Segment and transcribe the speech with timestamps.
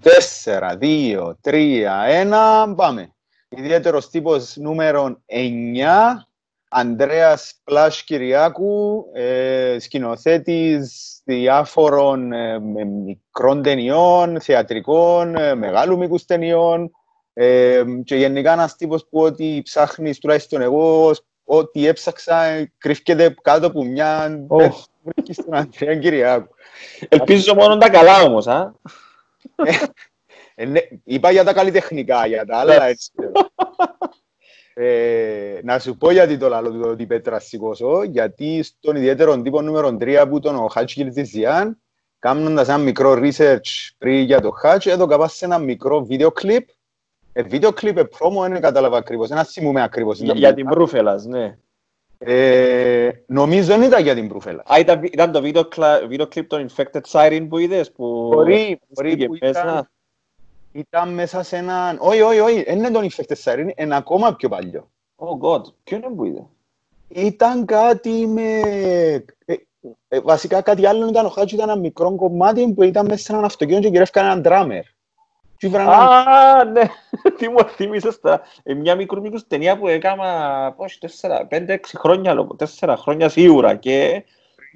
[0.00, 3.12] Τέσσερα, δύο, τρία, ένα, πάμε.
[3.48, 6.26] Ιδιαίτερος τύπος νούμερο 9,
[6.68, 16.90] Ανδρέας Πλάσ Κυριάκου, ε, σκηνοθέτης διάφορων ε, μικρών ταινιών, θεατρικών, ε, μεγάλου μήκους ταινιών
[17.32, 21.10] ε, και γενικά ένας τύπος που ό,τι ψάχνεις, τουλάχιστον εγώ,
[21.44, 24.40] ό,τι έψαξα, κρύφκεται κάτω από μια...
[24.48, 24.70] Oh.
[25.14, 26.54] Βρίσκεις τον Ανδρέα Κυριάκου.
[27.08, 28.72] Ελπίζω μόνο τα καλά όμως, α.
[30.60, 33.10] Ε, ναι, είπα για τα καλλιτεχνικά, για τα άλλα έτσι.
[34.74, 39.60] Ε, να σου πω γιατί το λαλό του ότι πέτρα σηκώσω, γιατί στον ιδιαίτερο τύπο
[39.60, 41.78] νούμερο 3 που τον ο Χάτς Γιλτιζιάν,
[42.18, 46.68] κάνοντας ένα μικρό research πριν για το Χάτς, έδωκα σε ένα μικρό βίντεο κλιπ.
[47.32, 50.18] Ε, βίντεο κλιπ, ε, πρόμο, δεν κατάλαβα ακριβώς, ένα θυμούμε ακριβώς.
[50.18, 51.58] Για, για την Προύφελας, ναι.
[52.18, 54.62] Ε, νομίζω δεν ήταν για την Προύφελα.
[54.66, 58.28] Α, ήταν, ήταν το βίντεο κλιπ των Infected Siren που είδες, που...
[58.32, 59.88] Μπορεί, μπορεί που ήταν,
[60.72, 61.98] ήταν μέσα σε έναν...
[62.00, 64.90] Όχι, όχι, όχι, δεν είναι τον Infected είναι ένα ακόμα πιο παλιό.
[65.16, 66.46] Oh God, ποιο είναι που είδε;
[67.08, 68.60] Ήταν κάτι με...
[69.44, 69.54] Ε,
[70.08, 73.32] ε, βασικά κάτι άλλο ήταν ο Χάτσου, ήταν ένα μικρό κομμάτι που ήταν μέσα σε
[73.32, 74.84] έναν αυτοκίνητο και γυρεύκαν έναν ντράμερ.
[75.76, 76.82] Α, ναι,
[77.38, 78.42] τι μου θύμισες τώρα.
[78.62, 83.74] Ε, μια μικρή μικρή ταινία που έκανα, πώς, τέσσερα, πέντε, έξι χρόνια, τέσσερα χρόνια σίγουρα
[83.74, 84.24] και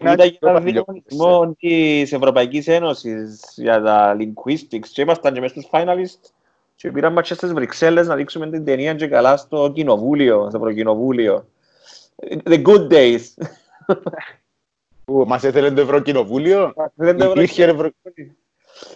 [0.01, 5.69] ήταν για ένα διαγωνισμό της Ευρωπαϊκής Ένωσης για τα linguistics και ήμασταν και μέσα στους
[5.73, 6.31] finalists
[6.75, 11.47] και πήραμε και στις Βρυξέλλες να δείξουμε την ταινία και καλά στο κοινοβούλιο, στο προκοινοβούλιο.
[12.45, 13.21] The good days.
[15.05, 18.37] Μας έθελε το Ευρωκοινοβούλιο; Υπήρχε Ευρωκοινοβούλιο.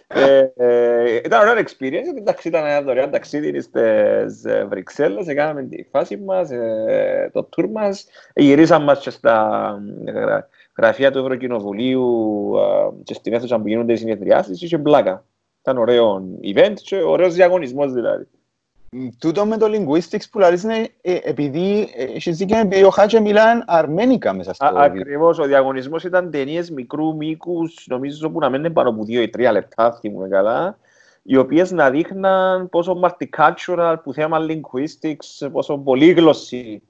[0.06, 6.16] Ε, ε, ήταν ωραία experience, εντάξει ήταν ένα δωρεάν ταξίδι στις Βρυξέλλες, έκαναμε τη φάση
[6.16, 9.78] μας, ε, το tour μας, γυρίσαμε μας και στα
[10.78, 12.52] γραφεία του Ευρωκοινοβουλίου
[13.02, 15.24] και στην αίθουσα που γίνονται οι συνεδριάσεις, είχε μπλάκα.
[15.60, 16.22] Ήταν ωραίο
[16.54, 18.28] event και ωραίος διαγωνισμός δηλαδή.
[19.18, 23.64] Τούτο με το linguistics που λέει είναι ε, επειδή έχεις δίκιο επειδή ο Χάτσε μιλάνε
[23.66, 24.82] αρμένικα μέσα στο βίντεο.
[24.82, 29.28] Ακριβώς, ο διαγωνισμός ήταν ταινίες μικρού μήκους, νομίζω που να μένουν πάνω από δύο ή
[29.28, 30.78] τρία λεπτά, θυμούμε καλά,
[31.22, 36.82] οι οποίες να δείχναν πόσο multicultural που θέμα linguistics, πόσο πολύγλωση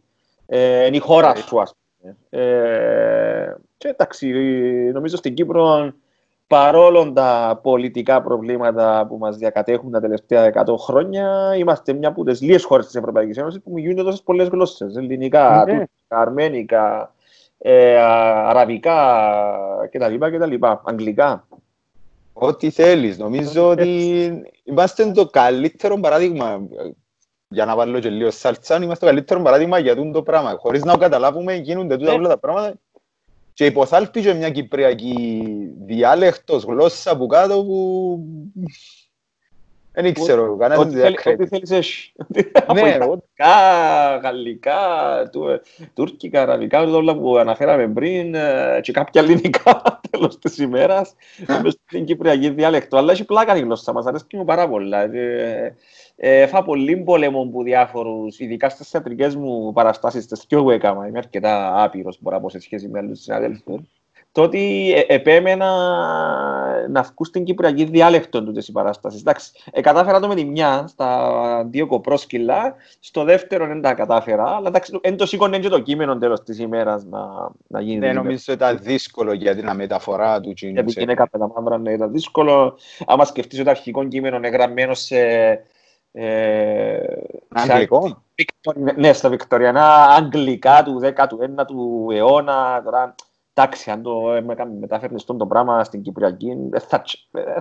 [0.46, 2.16] ε, είναι η χώρα σου, ας πούμε.
[2.30, 4.28] Ε, και εντάξει,
[4.92, 5.92] νομίζω στην Κύπρο
[6.46, 12.40] παρόλο τα πολιτικά προβλήματα που μας διακατέχουν τα τελευταία 100 χρόνια, είμαστε μια από τις
[12.40, 14.96] λίγες χώρες της Ευρωπαϊκής Ένωσης που μιλούν τόσες πολλές γλώσσες.
[14.96, 15.72] Ελληνικά, ναι.
[15.72, 17.14] τουρκικά, αρμένικα,
[17.58, 19.28] ε, αραβικά
[19.90, 20.14] κτλ.
[20.18, 20.54] κτλ.
[20.84, 21.46] Αγγλικά.
[22.32, 23.18] Ό,τι θέλεις.
[23.18, 26.66] Νομίζω ότι είμαστε το καλύτερο παράδειγμα
[27.48, 30.56] για να βάλω και λίγο σαλτσάν, είμαστε το καλύτερο παράδειγμα για το πράγμα.
[30.58, 32.74] Χωρίς να καταλάβουμε, γίνονται τούτα όλα τα πράγματα
[33.56, 35.44] και υποθάλπιζε μια κυπριακή
[35.86, 38.20] διάλεκτος, γλώσσα που κάτω που...
[39.92, 41.36] Δεν ξέρω, κανένα δεν διακρίνει.
[41.40, 42.12] Ό,τι θέλεις έχεις.
[42.72, 42.98] Ναι,
[44.22, 44.78] γαλλικά,
[45.94, 51.14] τουρκικά, αραβικά, όλα που αναφέραμε πριν ε, και κάποια ελληνικά τέλος της ημέρας
[51.62, 52.96] μες στην κυπριακή διάλεκτο.
[52.96, 55.08] Αλλά έχει πλάκα η γλώσσα μας, αρέσκει μου πάρα πολλά.
[56.16, 61.82] Έφα πολύ πόλεμο που διάφορους, ειδικά στις θεατρικές μου παραστάσεις, τις πιο έκανα, είμαι αρκετά
[61.82, 63.80] άπειρος, μπορώ να πω σε σχέση με άλλους συναδέλφους.
[64.32, 65.70] Το ότι ε, επέμενα
[66.88, 69.20] να βγουν στην Κυπριακή διάλεκτο του οι παράστασεις.
[69.20, 74.44] Εντάξει, ε, κατάφερα το με τη μια στα δύο κοπρόσκυλα, στο δεύτερο δεν τα κατάφερα,
[74.44, 77.98] αλλά εντάξει, δεν το σήκωνε και το κείμενο τέλος της ημέρας να, να γίνει.
[77.98, 80.52] Δεν νομίζω ότι ήταν δύσκολο για την μεταφορά του.
[80.56, 82.78] Γιατί είναι κάποια μαύρα, ναι, ήταν δύσκολο.
[83.06, 85.16] Άμα σκεφτείς ότι το αρχικό κείμενο είναι γραμμένο σε
[86.18, 86.98] ε,
[87.48, 88.22] Αγγλικό.
[88.96, 92.82] Ναι, στα βικτωριανά αγγλικά του 19ου αιώνα.
[92.84, 93.14] Τώρα,
[93.54, 94.42] εντάξει, αν το
[94.80, 96.56] μεταφέρνεις στον το πράγμα στην Κυπριακή,
[96.88, 97.04] θα,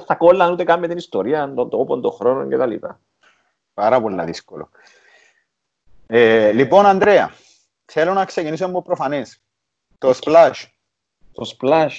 [0.06, 2.86] θα κόλλαν ούτε καν με την ιστορία, τον τόπο, τον χρόνο κτλ.
[3.74, 4.70] Πάρα πολύ δύσκολο.
[6.08, 7.34] Ε, λοιπόν, Ανδρέα,
[7.86, 9.42] θέλω να ξεκινήσω από προφανές.
[9.98, 10.64] Το Splash.
[11.32, 11.94] Το Splash.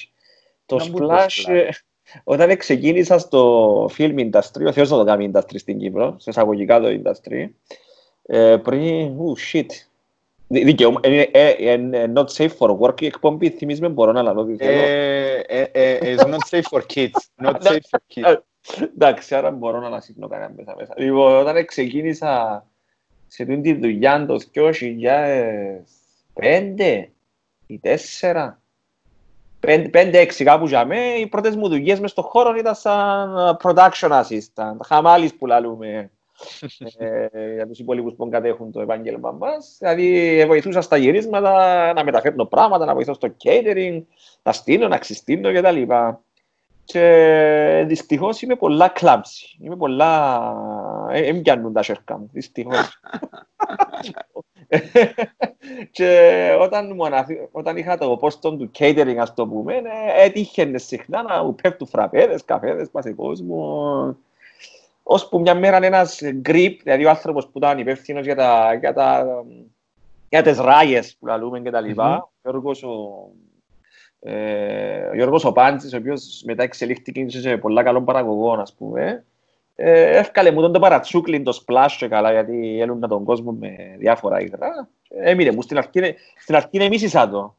[0.67, 1.69] Το Splash,
[2.25, 6.81] όταν ξεκίνησα στο film industry, ο Θεός να το κάνει industry στην Κύπρο, σε εισαγωγικά
[6.81, 7.49] το industry,
[8.23, 9.67] ε, πριν, ου, shit,
[10.49, 14.83] Δικαιώμα, είναι not safe for work η εκπομπή, θυμίζεις με μπορώ να λάβω τι θέλω.
[16.01, 18.37] It's not safe for kids, not safe for kids.
[18.95, 20.95] Εντάξει, άρα μπορώ να ανασύχνω κανένα μέσα μέσα.
[20.97, 22.65] Λοιπόν, όταν ξεκίνησα
[23.27, 24.41] σε αυτή τη δουλειά το
[26.35, 27.05] 2005
[27.67, 27.81] ή
[28.21, 28.63] 2004,
[29.61, 34.77] 5-6 κάπου για μέ, οι πρώτες μου δουλειές μες στον χώρο ήταν σαν production assistant,
[34.85, 36.11] χαμάλης που λαλούμε.
[36.99, 39.77] ε, για τους υπόλοιπους που κατέχουν το επάγγελμα μας.
[39.79, 44.03] Δηλαδή βοηθούσα στα γυρίσματα, να μεταφέρνω πράγματα, να βοηθώ στο catering,
[44.43, 45.83] να στείλω, να ξυστήνω κτλ.
[46.85, 49.57] Και δυστυχώς είμαι πολλά κλάμψη.
[49.61, 50.41] Είμαι πολλά.
[51.11, 53.01] Δεν πιάνουν τα σέρκα μου, δυστυχώς.
[55.97, 57.05] και όταν, μου
[57.51, 61.87] όταν είχα το πόστο του catering, ας το πούμε, ε, έτυχε συχνά να μου πέφτουν
[61.87, 64.17] φραπέδες, καφέδες, πα σε κόσμο.
[65.03, 69.27] Ώσπου μια μέρα ένας γκριπ, δηλαδή ο άνθρωπος που ήταν υπεύθυνος για, τα, για, τα,
[70.29, 72.29] για τις ράγες που λαλούμε και τα λοιπά, mm-hmm.
[72.29, 73.31] ο Γιώργος ο
[74.21, 79.25] ε, ο Γιώργος ο Πάντζης, ο οποίος μετά εξελίχθηκε σε πολλά καλό παραγωγό, ας πούμε,
[79.77, 83.97] ε, έφκαλε μου τον το παρατσούκλιν, το splash και καλά, γιατί έλουνα τον κόσμο με
[83.99, 84.89] διάφορα υγρά.
[85.09, 87.57] Έμεινε μου, στην αρχή, στην αρχή εμίσησα το.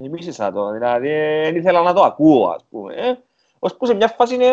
[0.00, 2.94] Εμίσησα το, δηλαδή δεν ήθελα να το ακούω, ας πούμε.
[2.94, 3.18] Ε.
[3.58, 4.50] Ως που σε μια φάση είναι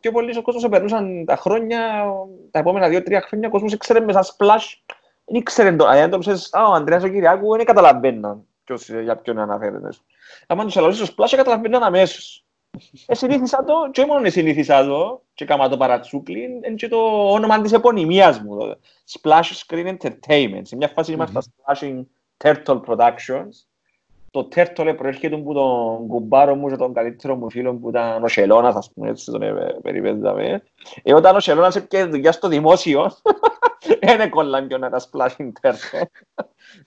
[0.00, 2.04] πιο πολύ ο κόσμος περνούσαν τα χρόνια,
[2.50, 4.94] τα επόμενα δύο-τρία χρόνια, ο κόσμος ήξερε μέσα splash,
[5.24, 8.46] δεν ήξερε το, αν το ψες, ο Ανδρέας ο Κυριάκου, δεν καταλαβαίναν
[9.02, 9.88] για ποιον αναφέρεται.
[10.46, 12.44] Αν τους αλαβήσεις στο splash, καταλαβαίναν αμέσως.
[13.08, 17.72] Συνήθισα το, και μόνο συνήθισα το, και κάμα το παρατσούκλι, είναι και το όνομα της
[17.72, 18.58] επωνυμίας μου.
[18.58, 18.78] Το.
[19.12, 20.60] Splash Screen Entertainment.
[20.62, 22.02] Σε μια φάση είμαστε Splashing
[22.44, 23.66] Turtle Productions.
[24.30, 28.28] Το Turtle προέρχεται από τον κουμπάρο μου και τον καλύτερο μου φίλο που ήταν ο
[28.28, 29.40] Σελώνας, ας πούμε, έτσι τον
[29.82, 30.62] περιπέζαμε.
[31.02, 33.10] Ε, όταν ο Σελώνας έπιε δουλειά στο δημόσιο,
[34.16, 36.02] δεν κολλάν πιο ένας Splashing Turtle.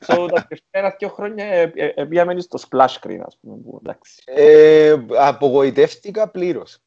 [0.08, 1.72] So, τα τελευταία δύο χρόνια
[2.10, 3.58] πήγαμε στο splash screen, ας πούμε.
[3.80, 4.24] Εντάξει.
[4.26, 6.80] Ε, απογοητεύτηκα πλήρως.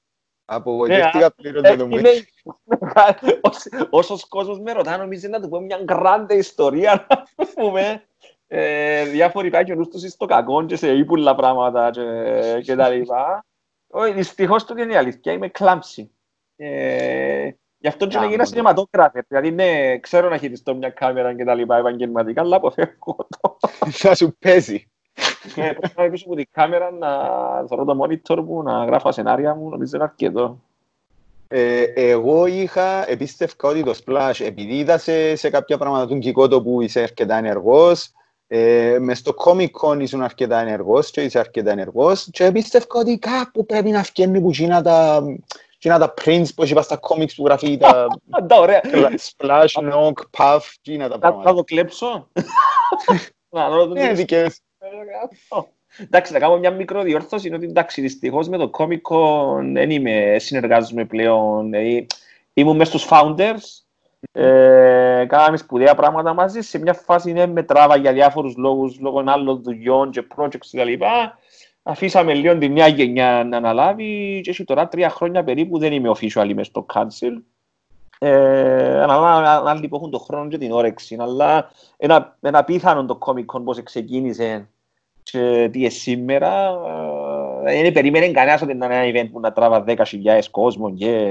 [0.45, 2.27] Απογοητεύτηκα πλήρως για το μίτσι.
[3.91, 7.07] Όσος κόσμος με ρωτά, νομίζεις να του πω μια γκράντε ιστορία,
[7.37, 8.03] να πούμε.
[8.47, 11.91] Ε, διάφοροι πάει και τους στο κακό και σε ύπουλα πράγματα
[12.63, 13.45] και τα λοιπά.
[13.97, 16.11] Όχι, δυστυχώς το είναι η αλήθεια, είμαι κλάμψη.
[17.85, 19.23] Γι' αυτό και έγινα σινεματόγραφερ.
[19.29, 23.57] Δηλαδή, ναι, ξέρω να χειριστώ μια κάμερα και τα λοιπά επαγγελματικά, αλλά αποφεύγω το.
[24.03, 24.87] Θα σου παίζει.
[25.55, 27.09] Και πρέπει να πίσω από την κάμερα να
[27.67, 30.61] θωρώ το monitor μου, να γράφω σενάρια μου, νομίζω είναι αρκετό.
[31.49, 36.63] Ε, εγώ είχα, επίστευκα ότι το Splash, επειδή είδα σε, σε κάποια πράγματα του Κικότο
[36.63, 38.13] που είσαι αρκετά ενεργός,
[38.47, 43.19] ε, μες στο Comic Con ήσουν αρκετά ενεργός και είσαι αρκετά ενεργός και επίστευκα ότι
[43.19, 45.23] κάπου πρέπει να φτιάχνει που γίνα τα,
[45.85, 48.07] Κίνα τα prints που έχει στα comics που γράφει τα...
[48.47, 48.81] Τα ωραία.
[49.37, 51.51] Splash, knock, puff, κίνα τα πράγματα.
[51.51, 52.29] Θα το κλέψω.
[53.93, 54.61] Ναι, δικές.
[55.99, 59.91] Εντάξει, θα κάνω μια μικρό διόρθωση, είναι ότι εντάξει, δυστυχώς με το Comic Con δεν
[59.91, 61.75] είμαι, συνεργάζομαι πλέον.
[61.75, 62.07] Ε,
[62.53, 63.85] ήμουν μέσα στους founders,
[64.33, 66.61] ε, κάναμε σπουδαία πράγματα μαζί.
[66.61, 71.03] Σε μια φάση είναι με τράβα για διάφορους λόγους, λόγω άλλων δουλειών και projects κλπ
[71.87, 76.11] αφήσαμε λίγο τη μια γενιά να αναλάβει και έχει τώρα τρία χρόνια περίπου δεν είμαι
[76.11, 77.43] official μες στο council.
[78.19, 83.19] Ε, αναλάβουν άλλοι που έχουν τον χρόνο και την όρεξη, αλλά ένα, ένα πιθανό το
[83.21, 84.69] Comic Con πώς ξεκίνησε
[85.23, 86.71] και τι είναι σήμερα,
[87.65, 89.95] δεν περίμενε κανένας ότι είναι ένα event που να τράβα 10.000
[90.51, 91.31] κόσμο και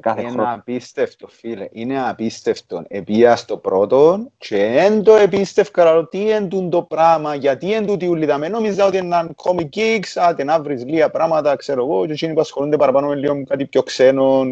[0.00, 0.48] κάθε είναι χρόνο.
[0.48, 1.68] Είναι απίστευτο, φίλε.
[1.72, 2.84] Είναι απίστευτο.
[2.88, 8.26] Επία στο πρώτο και δεν το επίστευκα ότι είναι το πράγμα, γιατί είναι τούτοι ούλοι
[8.26, 12.12] τα με νόμιζα ότι είναι comic geeks, άτε να βρεις λίγα πράγματα, ξέρω εγώ, και
[12.12, 14.42] εκείνοι που ασχολούνται παραπάνω με λίγο κάτι πιο ξένο,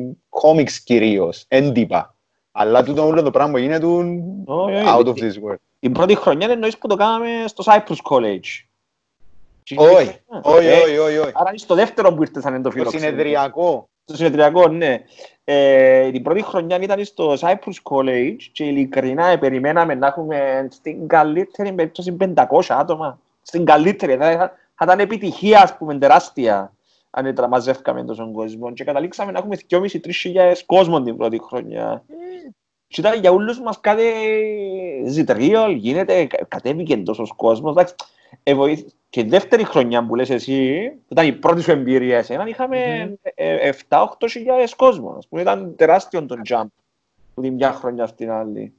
[0.42, 2.14] comics κυρίως, έντυπα.
[2.52, 3.86] Αλλά τούτο όλο το πράγμα γίνεται
[4.86, 5.60] out of this world.
[5.80, 8.69] Την πρώτη χρονιά εννοείς που το κάναμε στο Cyprus College.
[9.76, 11.32] Όχι, όχι, όχι, όχι.
[11.34, 13.06] Άρα είναι στο δεύτερο που ήρθες σαν το φιλοξενικό.
[13.06, 13.88] Το συνεδριακό.
[14.04, 14.98] Το συνεδριακό, ναι.
[15.44, 21.72] Ε, την πρώτη χρονιά ήταν στο Cyprus College και ειλικρινά περιμέναμε να έχουμε στην καλύτερη
[21.72, 23.20] περίπτωση 500 άτομα.
[23.42, 24.36] Στην καλύτερη, θα,
[24.74, 26.72] θα ήταν επιτυχία, ας πούμε, τεράστια
[27.10, 32.04] αν μαζεύκαμε τόσο κόσμο και καταλήξαμε να έχουμε 2.500-3.000 κόσμο την πρώτη χρονιά.
[32.08, 32.52] Mm.
[32.86, 34.04] Και ήταν για όλους μας κάτι
[35.06, 37.74] ζητρίο, γίνεται, κατέβηκε τόσος κόσμος.
[38.42, 42.48] Εντάξει, ε, και δεύτερη χρονιά που λες εσύ, που ήταν η πρώτη σου εμπειρία εσένα,
[42.48, 43.18] είχαμε
[43.88, 45.16] 7-8 χιλιάδες κόσμος.
[45.16, 46.66] Ας πούμε, ήταν τεράστιο τον jump
[47.34, 48.72] που την μια χρονιά στην άλλη.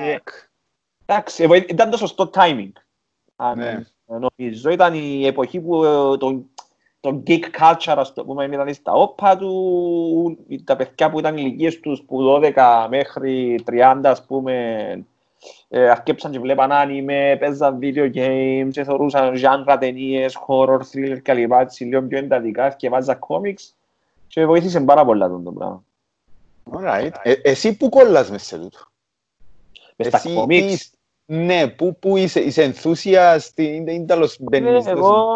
[0.00, 0.16] Ε,
[1.06, 2.72] εντάξει, ήταν το σωστό timing.
[3.56, 3.82] Ναι.
[4.06, 5.82] Νομίζω ήταν η εποχή που
[6.18, 6.44] το,
[7.00, 11.80] το geek culture, ας το πούμε, ήταν στα όπα του, τα παιδιά που ήταν ηλικίες
[11.80, 15.06] τους που 12 μέχρι 30, ας πούμε,
[15.68, 21.52] ε, αρκέψαν και βλέπαν άνιμε, παίζαν video games και θεωρούσαν genre ταινίες, horror, thriller κλπ.
[21.52, 23.72] Έτσι λίγο πιο εντατικά και βάζα comics
[24.26, 25.84] και βοήθησε πάρα πολλά τον το πράγμα.
[26.72, 27.10] Alright.
[27.22, 28.78] Ε, εσύ που κόλλας μες σε τούτο;
[29.96, 30.76] Μες στα comics.
[31.24, 34.86] Ναι, πού, πού είσαι, είσαι enthusiast, είναι τέλος μπαίνεις.
[34.86, 35.28] Εγώ,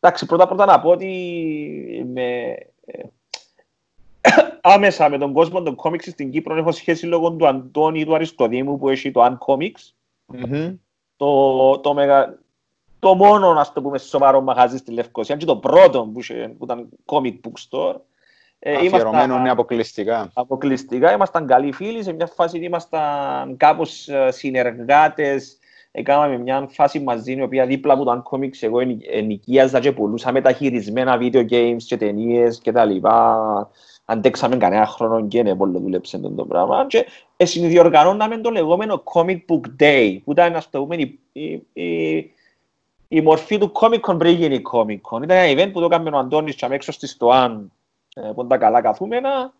[0.00, 1.06] εντάξει, πρώτα πρώτα να πω ότι
[2.12, 2.56] με,
[4.60, 8.78] άμεσα με τον κόσμο των κόμιξ στην Κύπρο έχω σχέση λόγω του Αντώνη του Αριστοδήμου
[8.78, 9.92] που έχει το Uncomics.
[10.34, 10.76] Mm-hmm.
[11.16, 12.38] Το, το, μεγα...
[12.98, 16.64] το μόνο, να το πούμε, σοβαρό μαγαζί στη Λευκοσία και το πρώτο που, είχε, που
[16.64, 17.96] ήταν comic book store.
[18.58, 20.30] Ε, Αφιερωμένο είναι αποκλειστικά.
[20.34, 25.58] Αποκλειστικά, ήμασταν καλοί φίλοι, σε μια φάση ήμασταν κάπως ε, συνεργάτες,
[25.90, 31.18] έκαναμε μια φάση μαζί, η οποία δίπλα από το comics εγώ ενοικίαζα και πουλούσα μεταχειρισμένα
[31.20, 33.70] video games και ταινίες και τα λοιπά.
[34.04, 36.86] Αντέξαμε κανένα χρόνο και ναι, πολύ δουλέψε το πράγμα.
[36.86, 37.06] Και
[37.36, 42.32] συνδιοργανώναμε το λεγόμενο Comic Book Day, που ήταν, ας το πούμε, η, η, η,
[43.08, 45.22] η μορφή του Comic Con πριν γίνει Comic Con.
[45.22, 47.72] Ήταν ένα event που το έκαμε ο Αντώνης και έξω στη Στοάν,
[48.14, 49.52] ε, που ήταν τα καλά καθούμενα,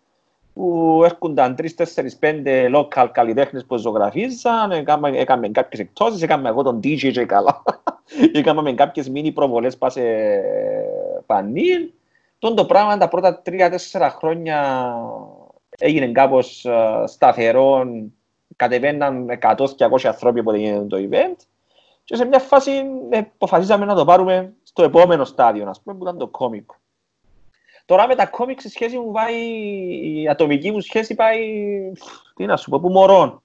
[0.55, 6.63] που έρχονταν τρεις, τέσσερις, πέντε local καλλιτέχνες που ζωγραφίζαν, έκαμε, έκαμε κάποιες εκτόσει, έκαμε εγώ
[6.63, 7.63] τον DJ και καλά.
[8.33, 10.03] έκαμε κάποιες μίνι προβολές πα σε
[11.27, 11.91] πανίλ.
[12.45, 14.89] Τον το πράγμα τα πρώτα τρία-τέσσερα χρόνια
[15.79, 17.85] έγινε κάπως uh, σταθερό,
[18.57, 21.37] κατεβαίναν 100 και 200 ανθρώποι που έγινε το event.
[22.05, 26.19] Και σε μια φάση αποφασίσαμε να το πάρουμε στο επόμενο στάδιο, ας πούμε, που ήταν
[26.19, 26.77] το κόμικο.
[27.85, 29.37] Τώρα με τα κόμιξ η σχέση μου πάει,
[30.23, 31.41] η ατομική μου σχέση πάει,
[32.35, 33.43] τι να σου πω, που μωρών.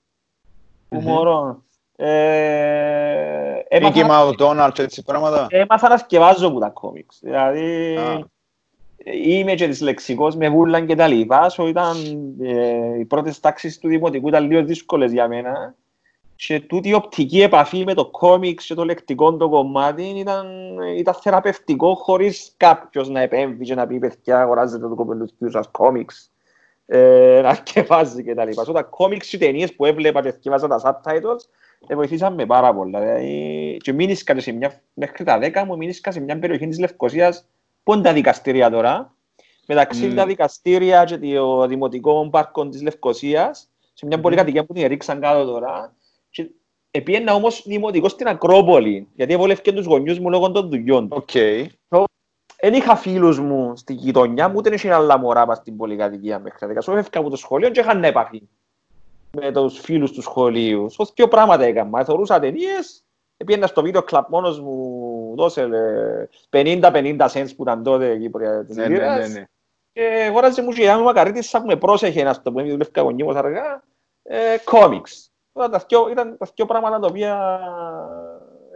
[0.89, 1.63] Που μωρών.
[1.96, 5.48] Ε, Mickey Mouse, Donald, έτσι πράγματα.
[5.50, 7.20] Έμαθα να σκευάζω που τα κόμιξ.
[7.22, 7.98] Δηλαδή,
[9.06, 11.51] είμαι και δυσλεξικός με βούλαν και τα λοιπά.
[11.68, 11.96] ήταν
[12.41, 15.75] ε, οι πρώτες τάξεις του δημοτικού ήταν λίγο δύσκολες για μένα
[16.36, 20.48] και τούτη η οπτική επαφή με το κόμιξ και το λεκτικό το κομμάτι ήταν,
[20.98, 26.32] ήταν θεραπευτικό χωρίς κάποιος να επέμβει και να πει παιδιά αγοράζετε το κοπελούθιο σας κόμιξ
[26.86, 28.63] ε, να σκεφάζει και τα λοιπά.
[28.68, 31.39] So, τα κόμιξ και ταινίες που έβλεπα και σκεφάζα τα subtitles
[31.88, 33.00] ε, βοηθήσαν με πάρα πολλά.
[33.00, 37.48] Δηλαδή, και μείνισκα σε μια, μέχρι τα δέκα μου μείνισκα σε μια περιοχή της Λευκοσίας
[37.83, 39.13] που είναι τα δικαστήρια τώρα;
[39.67, 40.15] Μεταξύ mm.
[40.15, 44.21] τα δικαστήρια και το δημοτικός πάρκος της Λευκοσίας σε μια mm.
[44.21, 45.93] πολυκατοικία που την ρίξαν κάτω τώρα
[46.91, 51.07] Επίεννα όμως δημοτικός στην Ακρόπολη, γιατί έβολευκε τους γονιούς μου λόγω των δουλειών.
[51.12, 51.31] Οκ.
[52.62, 56.59] Δεν είχα φίλους μου στη γειτονιά μου, ούτε είχε άλλα μωρά μας στην πολυκατοικία μέχρι
[56.59, 56.79] τα δέκα.
[56.91, 58.41] Έφευκα από το σχολείο και είχαν επαφή
[59.31, 60.89] με τους φίλους του σχολείου.
[60.89, 62.03] Σως δύο πράγματα έκανα.
[62.03, 63.03] Θεωρούσα ταινίες,
[63.41, 65.69] επίεννα στο βίντεο κλαπ μόνος μου, δώσε
[66.50, 68.29] 50-50 cents που ήταν τότε εκεί
[68.67, 69.43] τις ναι, ναι, ναι, ναι.
[69.91, 73.84] Και αγόραζε μου και η μακαρίτη σαν με πρόσεχε να στο πούμε, δουλεύκα γονίμως αργά,
[74.24, 77.60] ε, comics ήταν τα δυο, ήταν τα δυο πράγματα τα οποία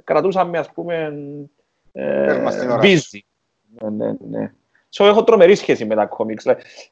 [0.03, 1.13] κρατούσαμε, ας πούμε,
[1.91, 2.43] ε,
[2.81, 3.19] busy.
[3.81, 4.51] Ναι, ναι, ναι.
[4.97, 6.45] So, έχω τρομερή σχέση με τα κόμιξ.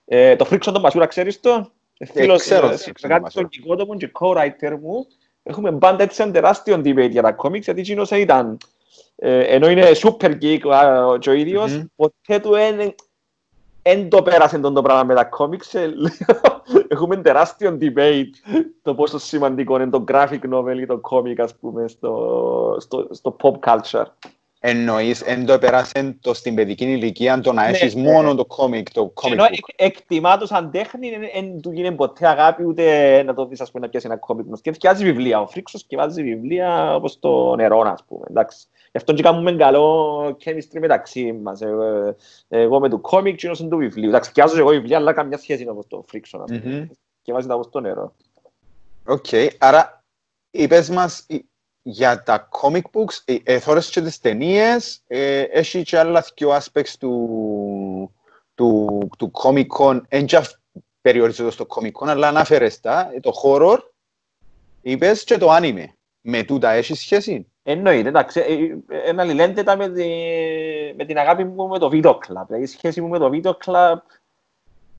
[0.05, 2.67] Ε, το Friction τον Πασούρα, ξέρεις το; Ε, φίλος, ξέρω.
[2.67, 5.07] Ε, Κάτι τον κηκότομο και co-writer μου.
[5.43, 8.57] Έχουμε πάντα έτσι ένα τεράστιο debate για τα κόμιξ, γιατί εκείνος ήταν,
[9.15, 10.59] ε, ενώ είναι super geek
[11.27, 11.85] ο ίδιος, mm-hmm.
[11.95, 12.95] ποτέ του είναι
[13.83, 15.73] Εν το πέρασε το πράγμα με τα κόμιξ.
[15.73, 15.93] Ε,
[16.87, 18.29] έχουμε τεράστιο debate
[18.81, 23.35] το πόσο σημαντικό είναι το graphic novel ή το κόμικ, ας πούμε, στο, στο, στο
[23.41, 24.05] pop culture.
[24.63, 28.45] Εννοείς, εν το πέρασε το στην παιδική ηλικία το να ναι, έχεις ναι, μόνο το
[28.45, 33.33] κόμικ, το comic Ενώ εκτιμά το σαν τέχνη, δεν του γίνει ποτέ αγάπη ούτε να
[33.33, 34.45] το δεις, ας πούμε, να πιάσει ένα κόμικ.
[34.61, 38.67] Και φτιάζει βιβλία, ο Φρίξος και βάζει βιβλία όπως το νερό, ας πούμε, εντάξει.
[38.91, 41.61] Γι' αυτό και κάνουμε καλό chemistry μεταξύ μας.
[41.61, 42.15] Εγώ,
[42.47, 44.09] εγώ με το κόμικ και είναι του βιβλίου.
[44.09, 46.43] Εντάξει, πιάζω εγώ βιβλία, αλλά καμιά σχέση όπως το Φρίξος.
[46.49, 46.87] Mm-hmm.
[47.21, 48.13] Και βάζει τα όπως το νερό.
[49.05, 49.47] Οκ, okay.
[49.57, 50.03] άρα
[50.51, 51.25] είπες μας
[51.81, 56.93] για τα comic books, ε, θόρες και τις ταινίες, ε, έχει και άλλα δύο aspects
[56.99, 58.11] του,
[58.55, 60.41] του, του comic con, εν και
[61.01, 63.77] περιορίζεται στο comic con, αλλά ανάφερες τα, το horror,
[64.81, 65.85] είπες και το anime.
[66.21, 68.41] Με τούτα έχεις σχέση; Εννοείται, εντάξει,
[69.05, 70.07] ένα λιλέντε με, τη,
[70.95, 72.45] με την αγάπη μου με το βίντεο κλαμπ.
[72.45, 73.99] Δηλαδή, η σχέση μου με το βίντεο κλαμπ...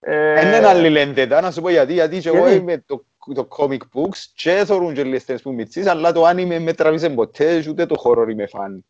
[0.00, 0.46] Ε...
[0.46, 4.18] Είναι ένα λιλέντε, να σου πω γιατί, γιατί και εγώ είμαι το, το comic books
[4.34, 8.28] και θεωρούν και λίστες που μητσείς, αλλά το άνιμε με τραβήσε ποτέ, ούτε το χώρο
[8.28, 8.84] είμαι φαν.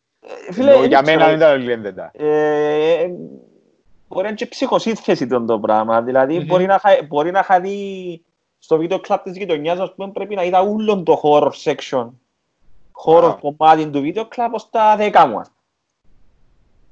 [0.51, 2.11] Φίλε, για μένα δεν ήταν λιλέντε.
[2.13, 3.07] Ε,
[4.09, 6.47] μπορεί να είναι και ψυχοσύνθεση το πράγμα, δηλαδή mm-hmm.
[6.47, 8.23] μπορεί, να, μπορεί να είχα δει
[8.59, 12.09] στο βίντεο κλαμπ της γειτονιάς, ας πούμε, πρέπει να είδα όλον το horror section
[12.93, 15.43] χώρο κομμάτι του βίντεο κλαπ στα δέκα μου.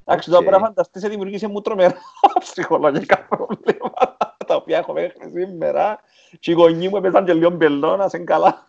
[0.04, 1.96] Εντάξει, τώρα πρέπει να φανταστείς δημιουργήσε μου τρομερά
[2.40, 6.00] ψυχολογικά προβλήματα τα οποία έχω μέχρι σήμερα
[6.40, 8.66] και οι γονείς μου έπαιζαν και λίγο μπελώνας, σε καλά.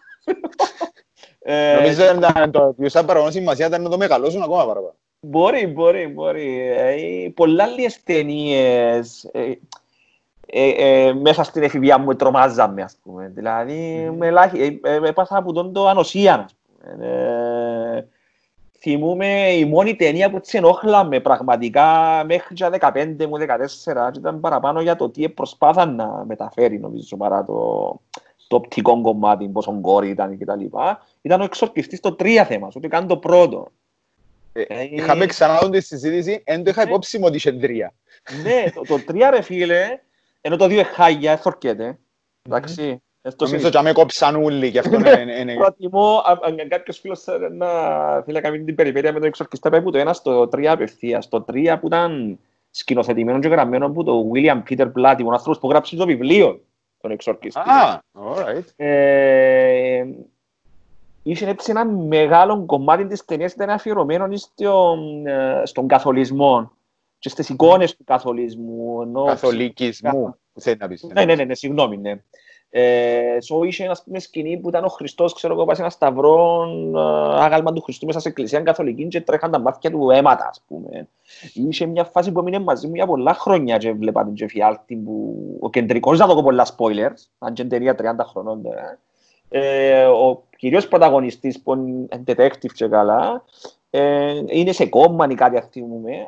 [1.44, 4.96] Ε, Νομίζω ότι το πιο σαν παραγωγή σημασία ήταν να το μεγαλώσουν ακόμα παραπάνω.
[5.20, 6.72] Μπορεί, μπορεί, μπορεί.
[6.78, 9.30] Ε, πολλά άλλες ταινίες
[10.46, 13.32] ε, μέσα στην εφηβεία μου τρομάζαμε, ας πούμε.
[13.36, 16.98] Δηλαδή, με έπασα από τον το ανοσία, ας πούμε.
[18.84, 23.38] Ε, θυμούμαι η μόνη ταινία που έτσι ενόχλαμε πραγματικά μέχρι και 15 μου
[23.86, 27.54] 14 ήταν παραπάνω για το τι προσπάθαν να μεταφέρει νομίζω παρά το,
[28.48, 31.06] το οπτικό κομμάτι, πόσο γκόρι ήταν και τα λοιπά.
[31.22, 33.72] Ήταν ο εξορκιστής το τρία θέμα, ότι κάνει το πρώτο.
[34.54, 37.94] Ε, ε, είχαμε ξανά τη συζήτηση, δεν το είχα υπόψη μου ότι είχε τρία.
[38.44, 40.00] Ναι, το, το τρία ρε φίλε,
[40.42, 41.98] ενώ το δύο εχάγια, εθορκέται.
[42.42, 43.02] Εντάξει.
[43.40, 45.54] Νομίζω ότι με κόψαν όλοι και αυτό είναι...
[45.54, 47.68] Προτιμώ, αν κάποιος φίλος να
[48.22, 51.30] θέλει να κάνει την περιπέτεια με τον εξορκιστά, πάει που το ένα στο τρία απευθείας.
[51.30, 52.40] Το τρία που ήταν
[52.72, 56.62] σκηνοθετημένο και γραμμένο από τον William Peter Blatty, ο άνθρωπος που γράψει το βιβλίο
[57.02, 57.60] τον εξορκιστή.
[57.60, 58.66] Α, alright.
[58.76, 60.06] Ε,
[61.24, 66.72] είχε έτσι ένα μεγάλο κομμάτι της ταινίας ήταν αφιερωμένο στον, ε, στον καθολισμό
[67.20, 69.12] και στις εικόνες του καθολισμού.
[69.26, 71.04] Καθολικισμού, που θέλει να πεις.
[71.04, 72.24] Ναι, ναι, ναι, ναι, συγγνώμη, ναι.
[72.74, 76.68] Ε, so είχε ένας πούμε, σκηνή που ήταν ο Χριστός, ξέρω εγώ, σε ένα σταυρό,
[76.96, 77.00] ε,
[77.44, 81.08] άγαλμα του Χριστού μέσα σε εκκλησία καθολική και τρέχαν τα μάτια του αίματα, ας πούμε.
[81.54, 85.36] Είχε μια φάση που έμεινε μαζί μου για πολλά χρόνια και βλέπα την Τζεφιάλτη που
[85.60, 89.00] ο κεντρικός, δεν θα δω πολλά spoilers, αν και ταινία 30 χρονών τώρα.
[89.50, 93.44] Ε, ο κυρίως πρωταγωνιστής που είναι detective και καλά,
[93.90, 95.58] ε, είναι σε κόμμα ή κάτι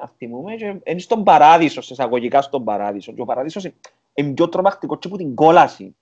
[0.02, 3.12] αυτιμούμε και είναι στον παράδεισο, σε εισαγωγικά στον παράδεισο.
[3.12, 3.68] Και ο παράδεισος
[4.14, 5.96] είναι πιο τρομακτικός και από την κόλαση.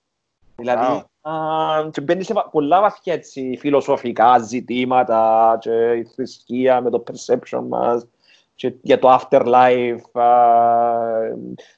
[0.56, 1.90] Δηλαδή, ah.
[1.90, 8.06] και μπαίνει σε πολλά βαθιά έτσι, φιλοσοφικά ζητήματα και η θρησκεία με το perception μας
[8.54, 11.32] και για το afterlife, uh,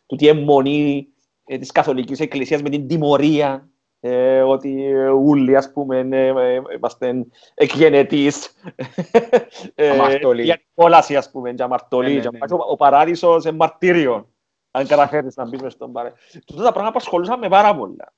[0.07, 1.09] του τι αιμονή
[1.47, 3.69] ε, της καθολικής εκκλησίας με την τιμωρία
[4.01, 4.95] ε, ότι
[5.27, 8.55] όλοι, ας πούμε, ε, ε, είμαστε εκγενετείς
[10.43, 12.15] για την κόλαση, ας πούμε, για αμαρτωλή.
[12.15, 12.57] Ναι, ναι, ναι.
[12.69, 14.29] Ο παράδεισος είναι μαρτύριο,
[14.71, 16.39] αν καταφέρεις να μπεις μες στον παράδεισο.
[16.47, 18.13] Τούτα τα πράγματα ασχολούσαμε πάρα πολλά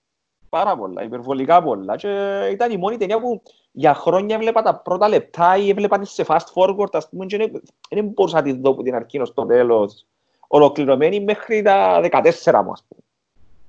[0.56, 1.96] πάρα πολλά, υπερβολικά πολλά.
[1.96, 2.08] Και
[2.52, 6.46] ήταν η μόνη ταινία που για χρόνια έβλεπα τα πρώτα λεπτά ή έβλεπα σε fast
[6.54, 7.50] forward, ας πούμε, και
[7.90, 10.06] δεν μπορούσα να τη δω από την αρχή ως το τέλος.
[10.48, 13.00] Ολοκληρωμένη μέχρι τα 14 μου, ας πούμε.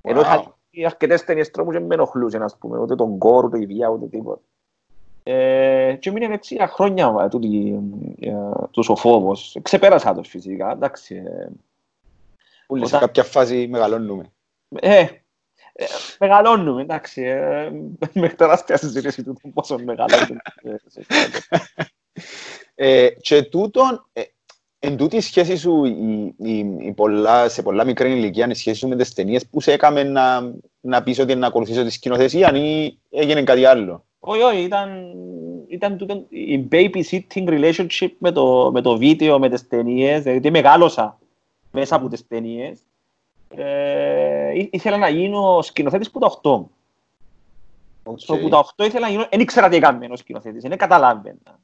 [0.02, 0.10] Wow.
[0.10, 0.20] Ενώ
[0.70, 3.88] είχα αρκετές ταινίες τρόμου και με ενοχλούσαν, ας πούμε, ούτε τον κόρ, ούτε η βία,
[3.88, 4.40] ούτε τίποτα.
[5.22, 7.80] Ε, και μείνει έτσι για χρόνια τούτη,
[8.20, 8.32] ε,
[8.70, 9.56] τους ο φόβος.
[9.62, 11.14] Ξεπέρασα το φυσικά, εντάξει.
[11.14, 14.32] Ε, σε κάποια φάση μεγαλώνουμε.
[14.80, 15.06] Ε,
[15.80, 15.84] ε,
[16.18, 17.22] μεγαλώνουμε, εντάξει.
[17.22, 17.70] Ε,
[18.12, 20.40] με τεράστια συζήτηση του πόσο μεγαλώνουμε.
[22.74, 24.22] ε, και τούτον, ε,
[24.78, 28.78] εν τούτη η σχέση σου η, η, η πολλά, σε πολλά μικρή ηλικία, η σχέση
[28.78, 32.56] σου με τις ταινίες, που σε έκαμε να, να πεις ότι να ακολουθήσω τη σκηνοθεσία
[32.56, 35.14] ή έγινε κάτι άλλο; Όχι, όχι, ήταν,
[35.68, 41.18] ήταν τούτο, η babysitting relationship με το, με το βίντεο, με τις ταινίες, δηλαδή μεγάλωσα
[41.70, 42.80] μέσα από τις ταινίες
[43.48, 46.50] ε, ήθελα να γίνω σκηνοθέτης που τα 8.
[48.02, 48.40] Okay.
[48.40, 51.58] Που τα 8 ήθελα να γίνω, δεν ήξερα τι έκαμε ο σκηνοθέτης, δεν καταλάβαινα.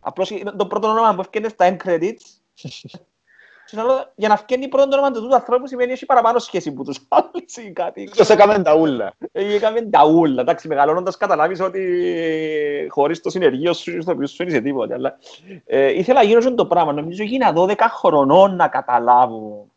[0.00, 2.24] Απλώς το πρώτο όνομα που έφυγε στα end credits,
[4.14, 7.56] για να φτιάξει πρώτο όνομα του ανθρώπου σημαίνει ότι έχει παραπάνω σχέση που τους άλλους
[7.56, 8.10] ή κάτι.
[8.16, 9.14] Τους έκαμε τα ούλα.
[9.32, 10.40] Έκαμε τα ούλα.
[10.40, 14.94] Εντάξει, μεγαλώνοντας καταλάβεις ότι χωρίς το συνεργείο σου στο οποίο σου είναι σε τίποτα.
[14.94, 15.18] Αλλά,
[15.64, 16.92] ε, ήθελα να γίνω το πράγμα.
[16.92, 19.75] Νομίζω γίνα 12 χρονών να καταλάβω ε,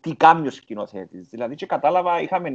[0.00, 1.28] τι κάνει ο σκηνοθέτης.
[1.28, 2.52] Δηλαδή, και κατάλαβα, είχαμε, ε,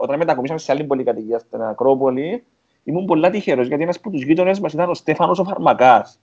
[0.00, 2.44] όταν μετακομίσαμε σε άλλη πολυκατοικία στην Ακρόπολη,
[2.84, 6.20] ήμουν πολύ τυχερός γιατί ένας από τους γείτονες μας ήταν ο Στέφανος ο Φαρμακάς.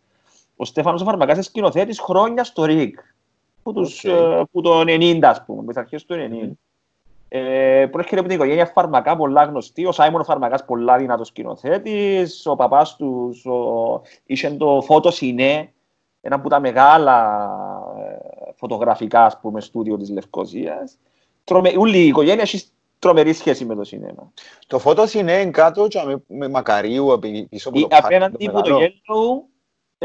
[0.56, 2.99] Ο Στέφανος ο Φαρμακάς είναι σκηνοθέτης χρόνια στο ΡΙΚ.
[3.63, 4.39] Που, τους, okay.
[4.39, 6.45] uh, που το 90, ας πούμε, με τι αρχές του 90.
[6.45, 6.52] Mm.
[7.28, 9.86] Ε, προέρχεται από την οικογένεια Φαρμακά, πολλά γνωστή.
[9.86, 12.45] Ο Σάιμον Φαρμακάς, πολλά δυνατός σκηνοθέτης.
[12.45, 14.02] Ο παπάς τους ο...
[14.26, 15.73] είχε το φώτο Σινέ,
[16.21, 17.49] ένα από τα μεγάλα
[18.63, 20.97] φωτογραφικά, ας πούμε, στούντιο της Λευκοσίας.
[21.43, 21.73] Τρομε...
[21.78, 22.63] Όλη η οικογένεια έχει
[22.99, 24.34] τρομερή σχέση με το σινέμα.
[24.67, 28.06] Το φώτος είναι κάτω και με, με μακαρίου πίσω από το πάρκο.
[28.08, 29.52] Απέναντι από το Yellow,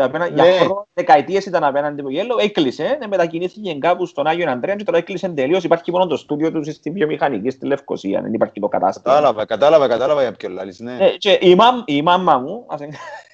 [0.03, 0.49] απέναντι, ναι.
[0.49, 4.75] για χρόνο, δεκαετίες ήταν απέναντι από το Yellow, έκλεισε, ναι, μετακινήθηκε κάπου στον Άγιο Αντρέα
[4.75, 5.65] και τώρα έκλεισε τελείως.
[5.65, 9.15] Υπάρχει μόνο το στούντιο του στην βιομηχανική, στη Λευκοσία, δεν υπάρχει το κατάστημα.
[9.15, 10.97] Κατάλαβα, κατάλαβα, κατάλαβα για ποιο λάλης, ναι.
[11.01, 12.67] Ε, και η, μάμ, η μάμα μου,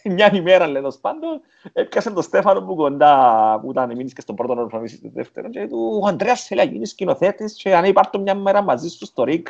[0.17, 1.41] μια ημέρα λέει πάντων,
[1.73, 5.67] έπιασε τον Στέφανο που κοντά, που ήταν εμείς και στον πρώτο όροφο στο δεύτερο, και
[5.67, 9.25] του ο Ανδρέας θέλει να γίνεις σκηνοθέτης και αν υπάρχει μια μέρα μαζί σου στο
[9.25, 9.49] ΡΙΚ,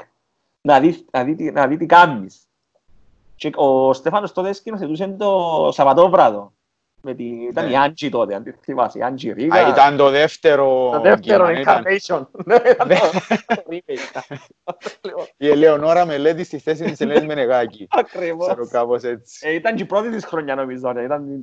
[0.61, 2.49] να δεις, να δει, να δει τι κάνεις.
[3.37, 6.53] Και ο Στέφανος τότε σκηνοθετούσε το Σαββατόβραδο.
[7.07, 7.25] Με τη...
[7.25, 7.45] ναι.
[7.45, 9.55] Ήταν η Άντζη τότε, αν τη θυμάσαι, η Άντζη Ρίγα.
[9.55, 10.91] Α, ήταν το δεύτερο...
[10.93, 12.27] Το δεύτερο incarnation.
[12.45, 12.57] Ναι,
[15.37, 17.87] η Ελεονόρα Μελέτη στη θέση της Ελένης Μενεγάκη.
[17.91, 18.47] Ακριβώς.
[18.47, 19.49] Ξέρω κάπως έτσι.
[19.49, 21.43] Ε, ήταν και η πρώτη της χρονιά νομίζω, ήταν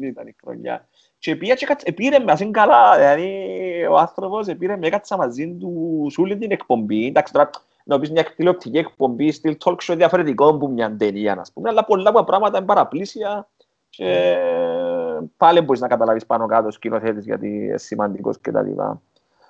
[0.00, 0.88] ήταν η χρονιά.
[1.18, 3.46] Και πήγε και πήρε μας, είναι καλά, δηλαδή
[3.90, 7.06] ο άνθρωπος πήρε με έκατσα μαζί του σε όλη την εκπομπή.
[7.06, 7.50] Εντάξει τώρα,
[7.84, 11.84] να πεις μια τηλεοπτική εκπομπή, στυλ talk show διαφορετικό που μια ταινία, ας πούμε, αλλά
[11.84, 13.48] πολλά πράγματα είναι παραπλήσια
[13.96, 14.36] και
[15.36, 19.02] πάλι μπορείς να καταλάβεις πάνω κάτω σκηνοθέτης γιατί είναι σημαντικός και τα λοιπά.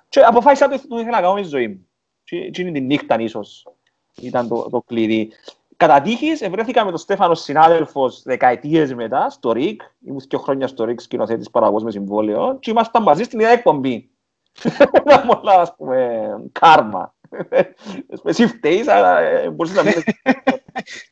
[0.09, 1.87] Και αποφάσισα το, το ήθελα να κάνω με τη ζωή μου.
[2.23, 3.67] Και, και είναι την νύχτα ίσως
[4.21, 5.31] ήταν το, το κλειδί.
[5.77, 9.81] Κατά τύχης, ευρέθηκα με τον Στέφανο συνάδελφος δεκαετίες μετά στο ΡΙΚ.
[10.05, 14.09] Ήμουν δύο χρόνια στο ΡΙΚ σκηνοθέτης παραγωγός με συμβόλαιο και ήμασταν μαζί στην ίδια εκπομπή.
[15.05, 17.15] Ήταν πολλά, ας πούμε, κάρμα.
[18.23, 19.93] Εσύ φταίεις, αλλά ε, μπορείς να μην...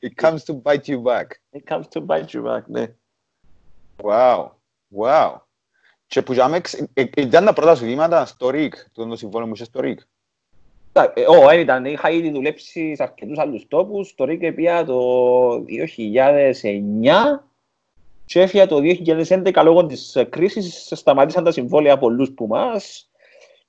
[0.01, 1.27] It comes to bite you back.
[1.51, 2.85] It comes to bite you back, ναι.
[4.03, 4.49] Wow,
[4.97, 5.33] wow.
[6.07, 6.33] Και που
[7.17, 9.99] ήταν τα πρώτα σου βήματα στο ΡΙΚ, το συμβόλαιο μου στο ΡΙΚ.
[11.27, 14.15] Όχι, ήταν, είχα ήδη δουλέψει σε αρκετούς άλλους τόπους.
[14.15, 17.43] Το ΡΙΚ πήγα το 2009
[18.25, 20.91] και έφυγα το 2011 λόγω της κρίσης.
[20.95, 23.09] Σταματήσαν τα συμβόλαια πολλούς που μας.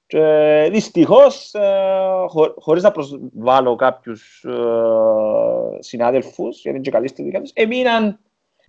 [0.06, 1.54] Και δυστυχώς,
[2.28, 4.44] χω, χωρίς να προσβάλλω κάποιους
[5.78, 8.18] συνάδελφους, γιατί είναι και καλοί στη δουλειά τους, έμειναν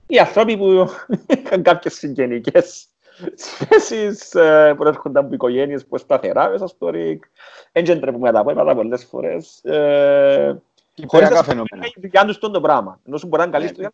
[0.07, 0.89] οι άνθρωποι που
[1.27, 2.87] είχαν κάποιες συγγενικές
[3.35, 4.29] σχέσεις,
[4.77, 7.23] προέρχονταν από οικογένειες που σταθερά μέσα στο ΡΙΚ.
[7.71, 9.61] Έτσι τρέπουμε τα πόηματα πολλές φορές.
[11.05, 11.85] Χωρίς να φαινόμενα.
[11.85, 12.99] Η δουλειά τους το πράγμα.
[13.07, 13.93] Ενώ σου μπορεί να είναι καλή δουλειά,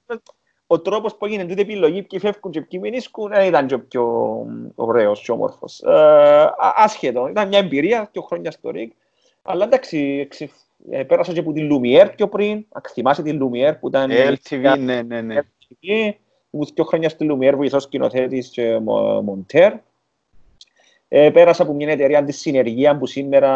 [0.67, 3.79] ο τρόπος που έγινε τούτη επιλογή, ποιοι φεύγουν και ποιοι μηνίσκουν, δεν ήταν και ο
[3.79, 4.45] πιο
[4.75, 5.83] ωραίος και όμορφος.
[6.75, 8.91] Άσχετο, ήταν μια εμπειρία και χρόνια στο ΡΙΚ.
[9.41, 10.27] Αλλά εντάξει,
[11.07, 14.11] πέρασα και από την Λουμιέρ πιο πριν, θυμάσαι την Λουμιέρ που ήταν...
[14.11, 15.39] LTV, ναι, ναι, ναι.
[16.51, 18.79] Ήμουν δύο χρόνια στη Λουμιέρ, βοηθός σκηνοθέτης και
[19.23, 19.73] μοντέρ.
[21.07, 23.51] Ε, πέρασα από μια εταιρεία τη συνεργεία που σήμερα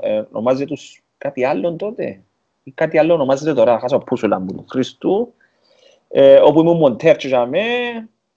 [0.00, 2.22] ε, ονομάζεται τους κάτι άλλο τότε.
[2.62, 5.34] Ή κάτι άλλο ονομάζεται τώρα, χάσα πούσουλα μου του Χριστού.
[6.08, 7.48] Ε, όπου ήμουν μοντέρ και για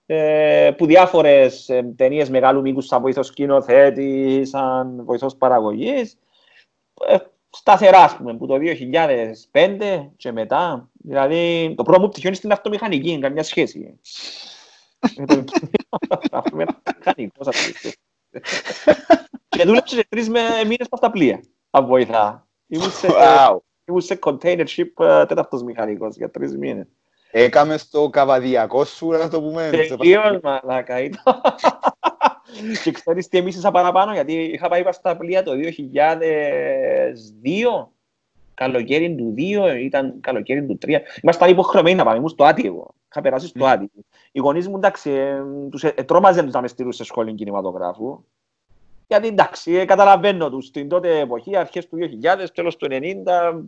[0.06, 6.18] ε, που διάφορες ε, ταινίες μεγάλου μήκους σαν βοηθός σκηνοθέτης, σαν βοηθός παραγωγής.
[7.08, 7.16] Ε,
[7.50, 8.58] σταθερά, ας πούμε, που το
[9.52, 10.90] 2005 και μετά.
[10.92, 14.00] Δηλαδή, το πρώτο μου πτυχίο είναι στην αυτομηχανική, είναι καμιά σχέση.
[16.98, 17.48] Μηχανικός,
[19.48, 22.46] και δούλεψε σε τρεις μήνες στα πλοία, αν βοηθά.
[22.66, 23.56] Ήμουν σε, wow.
[23.84, 26.86] ήμουν σε container ship ε, τέταρτος μηχανικός για τρεις μήνες.
[27.30, 29.70] Έκαμες στο καβαδιακό σου, να το πούμε.
[29.70, 31.40] Τελείως, μαλάκα ήταν.
[32.84, 35.56] Και ξέρεις τι εμείς παραπάνω, γιατί είχα πάει στα πλοία το 2002,
[38.54, 40.98] καλοκαίρι του 2, ήταν καλοκαίρι του 3.
[41.22, 42.94] Ήμασταν υποχρεωμένοι να πάμε, ήμουν στο Άτι εγώ.
[43.10, 43.90] Είχα περάσει στο Άτι.
[44.32, 48.24] Οι γονείς μου, εντάξει, ε, τους ε, τρόμαζαν τους να με στείλουν σε σχολή κινηματογράφου.
[49.06, 53.64] Γιατί εντάξει, ε, καταλαβαίνω τους στην τότε εποχή, αρχές του 2000, τέλος του 90,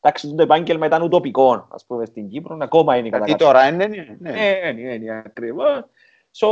[0.00, 3.86] εντάξει, το επάγγελμα ήταν ουτοπικό, ας πούμε, στην Κύπρο, ακόμα είναι κατά Γιατί τώρα είναι,
[3.86, 4.16] ναι.
[4.18, 5.84] Ναι, ναι, ναι, ακριβώς.
[6.32, 6.48] So,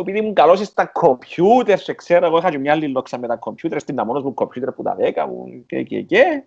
[0.00, 3.36] επειδή ήμουν καλός στα κομπιούτερς, σε ξέρω, εγώ είχα και μια άλλη λόξα με τα
[3.36, 6.42] κομπιούτερς, στην μόνος μου κομπιούτερ που τα δέκα μου και και και.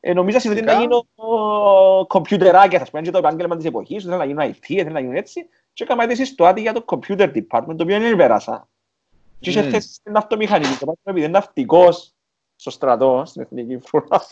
[0.00, 1.06] Ε, νομίζω ότι να γίνω
[2.06, 5.16] κομπιουτεράκια, θα πούμε, και το επάγγελμα της εποχής, θέλω να γίνω IT, θέλω να γίνω
[5.16, 8.68] έτσι, και έκανα αίτηση στο άδει για το computer department, το οποίο δεν πέρασα.
[9.40, 12.14] Και είχε θέση στην αυτομηχανική, το πράγμα επειδή είναι ναυτικός
[12.60, 14.22] στο στρατό, στην Εθνική Φρούνα,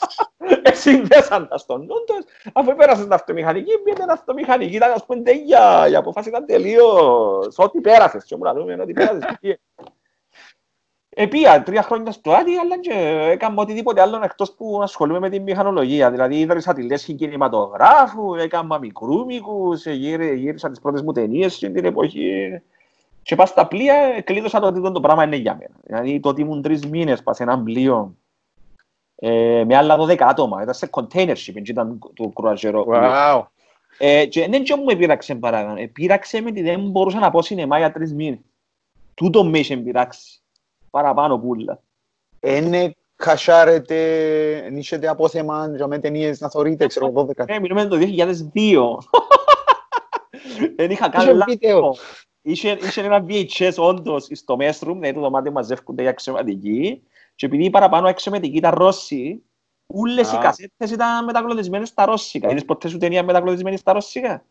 [0.73, 5.21] συνδέσαν τα στον νου τους, αφού πέρασε στην αυτομηχανική, πήγαινε την αυτομηχανική, ήταν ας πούμε
[5.21, 9.38] τέλεια, η αποφάση ήταν τελείως, ό,τι πέρασες, και μου να δούμε, ό,τι πέρασες,
[11.21, 12.93] Επία τρία χρόνια στο Άτι, αλλά και
[13.31, 16.11] έκανα οτιδήποτε άλλο εκτός που ασχολούμαι με την μηχανολογία.
[16.11, 22.62] Δηλαδή ίδρυσα τη λέσχη κινηματογράφου, έκανα μικρούμικους, γύρισα τις πρώτες μου ταινίες στην την εποχή.
[23.29, 25.75] Και πάω στα πλοία, κλείδωσα το ότι το πράγμα είναι για μένα.
[25.83, 28.17] Δηλαδή το ότι ήμουν τρεις μήνες πας σε ένα πλοίο
[29.14, 30.62] ε, με άλλα 12 άτομα.
[30.62, 32.87] Ήταν σε container shipping, ήταν το κρουαζερό.
[32.88, 33.43] Wow.
[33.99, 35.81] Ε, και δεν και μου επήραξε παράγανε.
[35.81, 38.41] Επήραξε με ότι δεν μπορούσα να πω σινεμά για τρεις μήνες.
[39.14, 40.41] Τούτο με είχε επηράξει
[40.91, 41.81] παραπάνω πουλα.
[42.41, 47.47] Είναι χασάρετε, νήσετε απόθεμα για με ταινίες να θωρείτε, ξέρω, 12.
[47.49, 47.97] Ναι, μιλούμε το
[48.55, 48.97] 2002.
[50.77, 51.45] Δεν είχα καλά
[52.48, 57.02] Είχε, είχε ένα VHS όντως στο Mestrum, δηλαδή το δωμάτιο μαζεύκονται οι αξιωματικοί
[57.34, 59.42] και επειδή παραπάνω αξιωματικοί ήταν Ρώσοι,
[59.87, 62.50] όλες οι κασέτες ήταν μετακλωδισμένες στα Ρώσικα.
[62.50, 64.44] Είδες ποτέ σου ταινία μετακλωδισμένη στα Ρώσικα;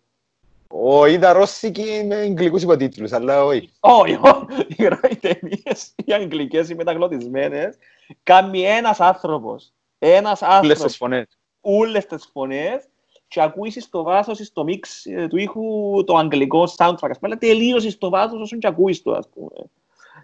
[0.67, 3.69] Όχι, είδα ρώσικη με αγγλικούς υποτίτλους, αλλά όχι.
[3.79, 4.19] Όχι,
[4.67, 7.77] οι ταινίες, οι αγγλικές, οι μεταγλωτισμένες,
[8.23, 12.87] κάνει ένας άνθρωπος, ένας άνθρωπος, ούλες τις φωνές, ούλες τις φωνές
[13.27, 17.93] και ακούεις στο βάθος, στο μίξ ε, του ήχου το αγγλικό soundtrack, ας πούμε, τελείωσες
[17.93, 19.49] στο βάθος όσο και ακούεις το, ας πούμε.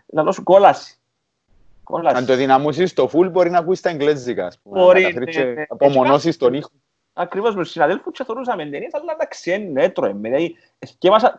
[0.06, 0.98] Να δώσω κόλαση.
[1.92, 4.80] Αν το δυναμώσεις στο full μπορεί να ακούεις τα εγγλέζικα, ας πούμε.
[4.80, 5.66] Μπορεί, να ναι, ναι.
[5.70, 6.70] απομονώσεις τον ήχο.
[7.14, 10.14] Ακριβώς με τους συναδέλφους και θεωρούσαμε ταινίες, αλλά εντάξει, είναι έτρωε.
[10.14, 10.56] Δηλαδή,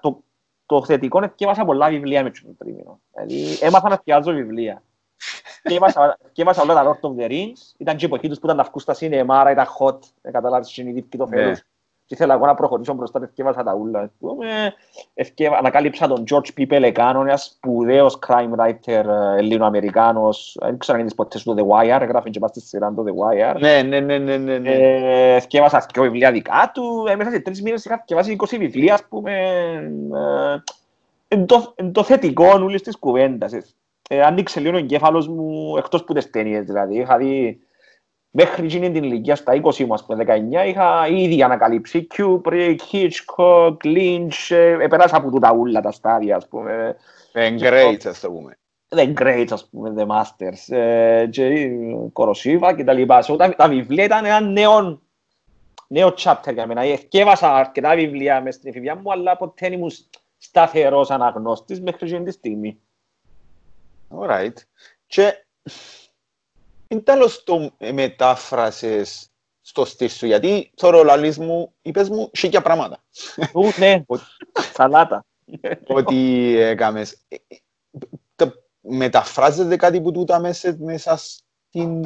[0.01, 0.23] το,
[0.67, 3.01] το θετικό είναι ότι πολλά βιβλία με το τρίμηνο.
[3.13, 4.83] Δηλαδή, έμαθα να φτιάζω βιβλία.
[6.31, 8.63] Σκεύασα όλα τα Lord of the Rings, ήταν και η εποχή τους που ήταν τα
[8.63, 9.99] βγουν στα σινεμάρα, ήταν hot,
[10.33, 11.59] καταλάβεις, και η το φέρους.
[12.07, 14.11] και ήθελα εγώ να προχωρήσω μπροστά και ευκέβασα τα ούλα.
[15.15, 16.67] Ευκέβα, ανακάλυψα τον George P.
[16.71, 20.57] Pellecano, ένας σπουδαίος crime writer ε, Ελληνοαμερικάνος.
[20.61, 23.61] Δεν ξέρω αν είδες ποτέ στο The Wire, έγραφε και στη σειρά το The Wire.
[23.61, 24.59] Ναι, ναι, ναι, ναι, ναι.
[24.59, 24.71] ναι.
[24.71, 27.07] Ε, ευκέβασα δύο βιβλία δικά του.
[27.09, 29.33] Ε, μέσα σε τρεις μήνες είχα ευκεβάσει 20 βιβλία, ας πούμε.
[30.13, 30.63] Ε,
[31.29, 33.53] εν, το, εν το θετικό όλης της κουβέντας.
[34.09, 36.99] Ε, άνοιξε λίγο ο εγκέφαλος μου, εκτός που τις ταινίες δηλαδή.
[36.99, 37.65] Είχα δει
[38.37, 45.17] Μέχρι εκείνη την ηλικία, στα 20 μου, 19, είχα ήδη ανακαλύψει Kubrick, Hitchcock, Lynch, επέρασα
[45.17, 46.97] από τα ούλα τα στάδια, ας πούμε.
[47.33, 48.59] The Greats, ας το πούμε.
[48.89, 50.79] The Greats, ας πούμε, The Masters,
[51.31, 51.69] και
[52.13, 53.21] Κοροσίβα και τα λοιπά.
[53.37, 55.03] Τα, τα βιβλία ήταν ένα νέο,
[55.89, 56.83] νέο chapter για μένα.
[56.83, 59.91] Ευκέβασα αρκετά βιβλία μες στην εφηβεία μου, αλλά ποτέ ήμουν
[60.39, 62.81] σταθερός αναγνώστης μέχρι εκείνη τη στιγμή.
[64.09, 64.55] Alright.
[65.07, 65.47] Και
[66.89, 69.29] είναι τέλος το μετάφρασες
[69.61, 73.03] στο στυλ σου, γιατί τώρα ο λαλής μου, είπες μου, σίγια πράγματα.
[73.79, 74.05] Ναι,
[74.75, 75.25] σαλάτα.
[75.87, 77.27] Ότι έκαμες.
[78.81, 82.05] Μεταφράζεται κάτι που τούτα μέσα, μέσα στην,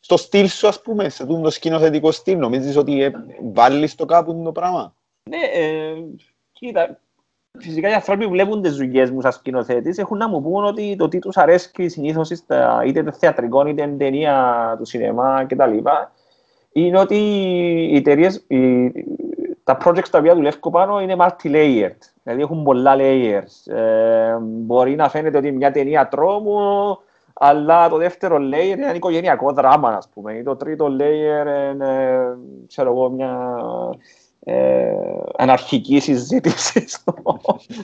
[0.00, 2.38] στο στυλ σου, ας πούμε, σε το σκηνοθετικό στυλ.
[2.38, 3.10] Νομίζεις ότι ε,
[3.52, 4.94] βάλεις το κάπου το πράγμα;
[5.30, 5.94] Ναι, ε,
[6.52, 7.00] κοίτα,
[7.58, 10.96] Φυσικά οι άνθρωποι που βλέπουν τις δουλειές μου σαν σκηνοθέτης έχουν να μου πούν ότι
[10.96, 12.30] το τι τους αρέσει συνήθως
[12.86, 15.76] είτε το θεατρικό είτε την ταινία του σινεμά κτλ.
[16.72, 17.16] Είναι ότι
[17.90, 18.46] οι εταιρείες,
[19.64, 21.98] τα projects τα οποία δουλεύω πάνω είναι multi-layered.
[22.22, 23.72] Δηλαδή έχουν πολλά layers.
[23.72, 26.98] Ε, μπορεί να φαίνεται ότι μια ταινία τρόμου,
[27.32, 30.32] αλλά το δεύτερο layer είναι ένα οικογενειακό δράμα, ας πούμε.
[30.32, 32.18] Ή το τρίτο layer είναι,
[32.66, 33.38] ξέρω εγώ, μια
[34.48, 34.94] ε,
[35.36, 37.14] αναρχική συζήτηση στο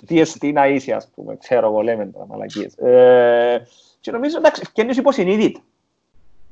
[0.06, 1.36] τι εστί να είσαι, ας πούμε.
[1.36, 2.74] Ξέρω εγώ, λέμε τα μαλακίες.
[2.74, 3.66] Ε,
[4.00, 5.60] και νομίζω, εντάξει, ευκαινείς υποσυνείδητα.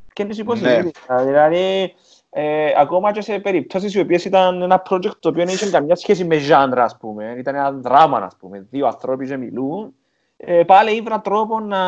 [0.06, 1.14] Ευκαινείς υποσυνείδητα.
[1.14, 1.24] Ναι.
[1.24, 1.94] Δηλαδή,
[2.30, 5.96] ε, ακόμα και σε περιπτώσεις οι οποίες ήταν ένα project το οποίο δεν είχε καμιά
[5.96, 7.34] σχέση με ζάντρα, ας πούμε.
[7.38, 8.66] Ήταν ένα δράμα, ας πούμε.
[8.70, 9.94] Δύο ανθρώποι και μιλούν.
[10.36, 11.82] Ε, πάλι ήβρα τρόπο να,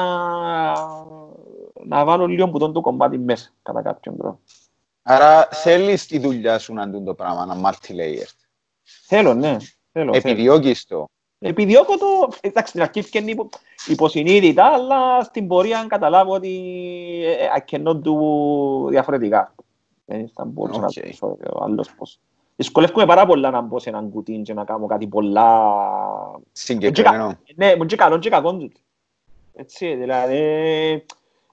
[1.85, 4.41] να βάλω λίγο μπουτόν το κομμάτι μέσα, κατά κάποιον τρόπο.
[5.03, 8.31] Άρα θέλεις τη δουλειά σου να δουν το πράγμα, να multi-layer.
[9.07, 9.57] Θέλω, ναι.
[9.93, 11.05] Θέλω, Επιδιώκεις το.
[11.39, 12.07] Επιδιώκω το,
[12.41, 13.35] εντάξει, στην αρχή είναι
[13.87, 16.61] υποσυνείδητα, αλλά στην πορεία αν καταλάβω ότι
[17.25, 19.55] ε, I cannot do διαφορετικά.
[20.05, 21.11] Δεν θα μπορούσα okay.
[21.21, 22.19] να το πω άλλος πώς.
[22.57, 25.75] Δυσκολεύομαι πάρα πολλά να μπω σε έναν κουτί και να κάνω κάτι πολλά...
[26.53, 27.39] Συγκεκριμένο.
[27.55, 28.73] Ναι, μου και καλό και κακό του.
[29.55, 31.05] Έτσι, δηλαδή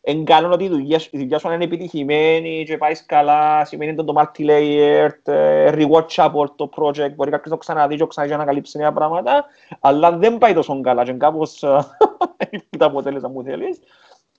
[0.01, 4.13] είναι καλό ότι η δουλειά, η δουλειά σου είναι επιτυχημένη και πάεις καλά, σημαίνει το
[4.17, 8.91] multi-layered, ε, rewatchable το project, μπορεί κάποιος να το ξαναδεί και ξαναδεί να ανακαλύψει νέα
[8.91, 9.45] πράγματα,
[9.79, 11.63] αλλά δεν πάει τόσο καλά και κάπως
[12.51, 13.79] έχει τα αποτέλεσμα που θέλεις.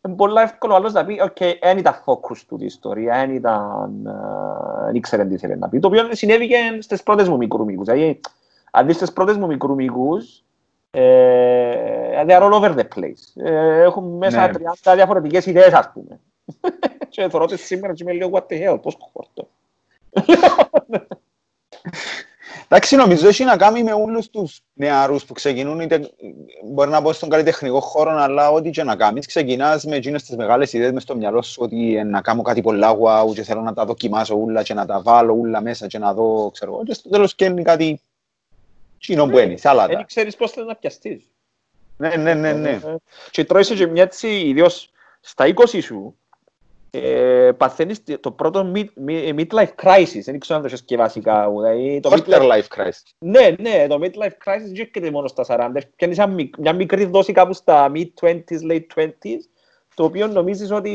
[0.07, 4.03] Είναι πολύ εύκολο άλλος να πει, ok, δεν ήταν focus του τη ιστορία, δεν ήταν,
[4.85, 8.21] δεν ήξερε τι θέλει να πει, το οποίο συνέβη και στις πρώτες μου μικρού Δηλαδή,
[8.71, 9.75] αν δεις στις πρώτες μου μικρού
[10.91, 13.45] ε, they are all over the place.
[13.45, 14.53] Ε, έχουν μέσα ναι.
[14.91, 16.21] 30 διαφορετικές ιδέες, ας πούμε.
[17.09, 19.49] και θεωρώ ότι σήμερα και είμαι λίγο what the hell, πώς χορτώ.
[22.73, 26.11] Εντάξει, νομίζω έχει να κάνει με όλους τους νεαρούς που ξεκινούν, είτε
[26.65, 30.37] μπορεί να πω στον καλλιτεχνικό χώρο, αλλά ό,τι και να κάνεις, ξεκινάς με εκείνες τις
[30.37, 33.73] μεγάλες ιδέες μες στο μυαλό σου, ότι να κάνω κάτι πολλά wow και θέλω να
[33.73, 37.09] τα δοκιμάσω όλα και να τα βάλω όλα μέσα και να δω, ξέρω, και στο
[37.09, 38.01] τέλος καίνει κάτι
[39.01, 39.97] Κοινό που είναι, σάλατα.
[39.97, 41.31] Δεν ξέρεις πώς θα να πιαστείς.
[41.97, 42.71] Ναι, ναι, ναι, ναι.
[42.71, 42.97] Ε,
[43.31, 46.17] και τρώεις και μια έτσι, ιδίως στα 20 σου,
[46.91, 48.73] ε, παθαίνεις το πρώτο
[49.07, 50.21] midlife crisis.
[50.25, 51.51] Δεν ξέρω αν το έχεις και βασικά.
[51.51, 53.03] Δηλαδή, το midlife life crisis.
[53.19, 55.81] Ναι, ναι, το midlife crisis δεν έρχεται μόνο στα 40.
[55.97, 56.19] Πιάνεις
[56.59, 59.41] μια μικρή δόση κάπου στα mid-20s, late-20s,
[59.95, 60.91] το οποίο νομίζεις ότι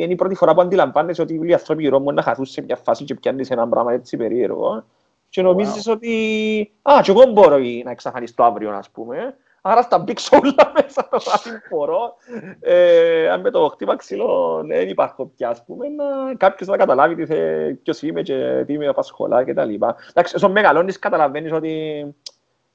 [0.00, 2.76] είναι η πρώτη φορά που αντιλαμβάνεσαι ότι οι άνθρωποι γύρω μου να χαθούν σε μια
[2.76, 4.84] φάση και πιάνεις ένα πράγμα έτσι περίεργο
[5.30, 5.92] και νομίζεις wow.
[5.92, 9.36] ότι «Α, και εγώ μπορώ να εξαφανιστώ αύριο, ας πούμε».
[9.62, 12.14] Άρα στα μπήξω όλα μέσα το βράδυ μπορώ.
[12.60, 17.14] Ε, αν με το χτύπα ξύλο δεν υπάρχω πια, ας πούμε, να κάποιος να καταλάβει
[17.14, 19.96] τι θε, ποιος είμαι και τι με απασχολά και τα λοιπά.
[20.10, 22.04] Εντάξει, όσο μεγαλώνεις καταλαβαίνεις ότι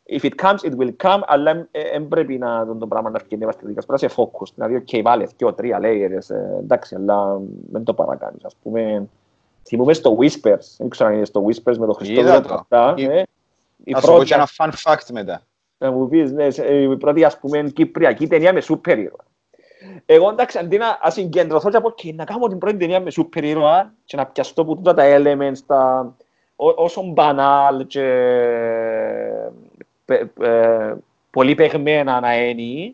[0.09, 3.51] if it comes, it will come, αλλά δεν πρέπει να δουν το πράγμα να έρχεται
[3.51, 3.87] στη δικά σου.
[3.87, 7.41] Πρέπει να είσαι focus, δηλαδή, ok, βάλε δύο, τρία layers, εντάξει, αλλά
[7.71, 9.07] δεν το παρακάνεις, ας πούμε.
[9.67, 12.93] Θυμούμε στο Whispers, δεν ξέρω αν είναι στο Whispers με τον Χριστόδουλο Καρτά.
[12.97, 13.23] Ε,
[13.83, 15.41] να σου πω και ένα fun fact μετά.
[15.77, 19.25] Να μου πεις, ναι, η πρώτη ας πούμε κυπριακή ταινία με σούπερ ήρωα.
[20.05, 23.43] Εγώ εντάξει, αντί να συγκεντρωθώ και πω και να κάνω την πρώτη ταινία με σούπερ
[23.43, 26.13] ήρωα και να πιαστώ που τούτα τα elements, τα,
[26.55, 28.03] όσο μπανάλ και
[30.05, 30.93] ε,
[31.29, 32.93] πολύ παιγμένα να είναι,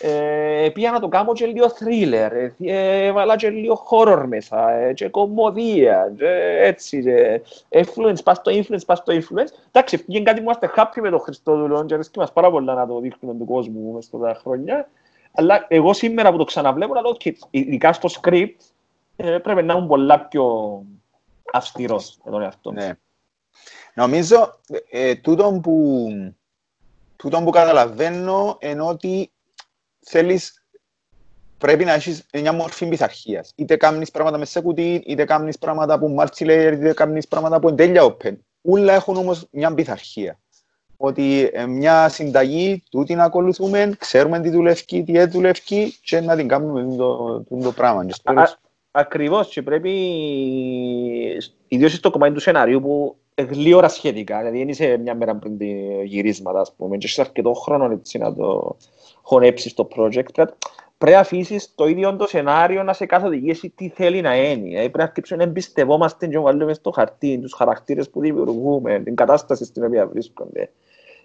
[0.00, 4.92] ε, πήγα να το κάνω και λίγο thriller, ε, έβαλα και λίγο horror μέσα, ε,
[4.92, 9.52] και κομμωδία, και έτσι, και influence, πας το influence, πας το influence.
[9.68, 12.86] Εντάξει, πήγαινε κάτι που είμαστε happy με τον Χριστόδουλο και αρέσκει μας πάρα πολλά να
[12.86, 14.88] το δείχνουμε του κόσμου μέσα στα χρόνια.
[15.32, 18.56] Αλλά εγώ σήμερα που το ξαναβλέπω, να δω και ειδικά στο script,
[19.16, 20.82] ε, πρέπει να ήμουν πολλά πιο
[21.52, 22.72] αυστηρός με τον εαυτό.
[22.72, 22.92] Ναι.
[23.94, 26.08] Νομίζω, ε, τούτο που,
[27.16, 29.30] τούτο που καταλαβαίνω είναι ότι
[30.08, 30.64] θέλεις,
[31.58, 33.52] πρέπει να έχεις μια μορφή πειθαρχίας.
[33.54, 37.68] Είτε κάνεις πράγματα με σε κουτί, είτε κάνεις πράγματα που multi-layer, είτε κάνεις πράγματα που
[37.68, 38.36] είναι τέλεια open.
[38.62, 40.38] Όλα έχουν όμως μια πειθαρχία.
[40.96, 46.36] Ότι ε, μια συνταγή, τούτη να ακολουθούμε, ξέρουμε τι δουλεύει, τι δεν δουλεύει και να
[46.36, 48.06] την κάνουμε το, το, το πράγμα.
[48.90, 49.90] Ακριβώς και πρέπει,
[51.68, 56.04] ιδίως στο κομμάτι του σενάριου που γλύωρα σχετικά, δηλαδή δεν είσαι μια μέρα πριν τη
[56.04, 58.76] γυρίσματα, ας πούμε, και έχεις αρκετό χρόνο έτσι να το
[59.28, 60.46] χωνέψεις το project.
[60.98, 64.54] Πρέπει να αφήσεις το ίδιο το σενάριο να σε καθοδηγήσει τι θέλει να είναι.
[64.54, 69.00] Δηλαδή πρέπει να αρχίσουμε να εμπιστευόμαστε και να βάλουμε στο χαρτί τους χαρακτήρες που δημιουργούμε,
[69.00, 70.70] την κατάσταση στην οποία βρίσκονται.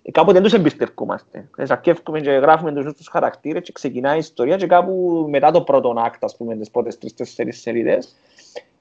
[0.01, 1.49] Ε, κάποτε δεν τους εμπιστευόμαστε.
[1.63, 5.93] Σαρκεύουμε και γράφουμε τους, τους χαρακτήρες και ξεκινάει η ιστορία και κάπου μετά το πρώτο
[5.97, 8.15] άκτο, ας πούμε, τις πρώτες τρεις-τέσσερις σελίδες,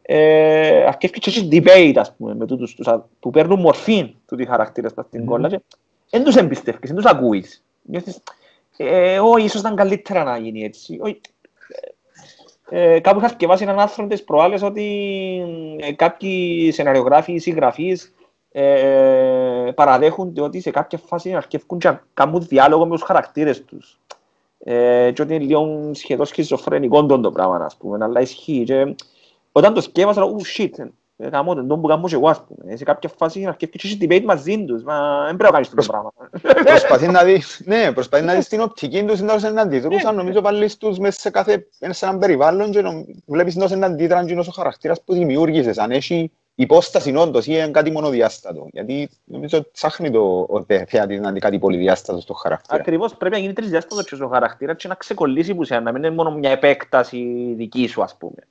[0.03, 2.89] ε, αρκεύει και έχεις debate, ας πούμε, με τούτους τους,
[3.21, 5.61] που παίρνουν μορφή του τι χαρακτήρες πας στην κόλλα και
[6.11, 7.65] δεν τους εμπιστεύεις, δεν τους ακούεις.
[7.83, 8.23] Νιώθεις,
[8.77, 10.99] ε, όχι, ίσως ήταν καλύτερα να γίνει έτσι.
[11.01, 11.21] Όχι,
[12.75, 14.87] ε, κάπου είχα σκεφάσει έναν άνθρωπο τις προάλλες ότι
[15.81, 18.15] ε, κάποιοι σεναριογράφοι ή συγγραφείς
[18.53, 24.01] ε, παραδέχονται ότι σε κάποια φάση αρκεύουν και κάνουν διάλογο με τους χαρακτήρες τους.
[24.59, 28.63] Ε, και ότι είναι λίγο σχεδόν σχιζοφρενικό το πράγμα, ας πούμε, αλλά ισχύει.
[28.65, 28.95] Και
[29.53, 32.77] όταν το σκέφασα, oh shit, Γάμω τον που κάνω και εγώ, ας πούμε.
[32.77, 35.85] Σε κάποια φάση να σκέφτεις και debate μαζί τους, μα δεν πρέπει να κάνεις το
[35.87, 36.13] πράγμα.
[36.65, 40.77] Προσπαθεί να δεις, ναι, προσπαθεί να δεις την οπτική τους, να τους αντιδρούσαν, νομίζω βάλεις
[40.77, 42.83] τους μέσα σε κάθε, σε έναν περιβάλλον και
[43.27, 47.71] βλέπεις να τους αντίδραν και ο χαρακτήρας που δημιούργησες, αν έχει υπόσταση όντως ή είναι
[47.71, 48.67] κάτι μονοδιάστατο.
[48.73, 50.47] Γιατί νομίζω ψάχνει το
[50.87, 52.81] θεατής να είναι κάτι πολυδιάστατο στο χαρακτήρα.
[52.81, 56.05] Ακριβώς πρέπει να γίνει τρισδιάστατο και στο χαρακτήρας και να ξεκολλήσει που σε να μην
[56.05, 58.47] είναι μόνο μια επέκταση δική σου, ας πούμε.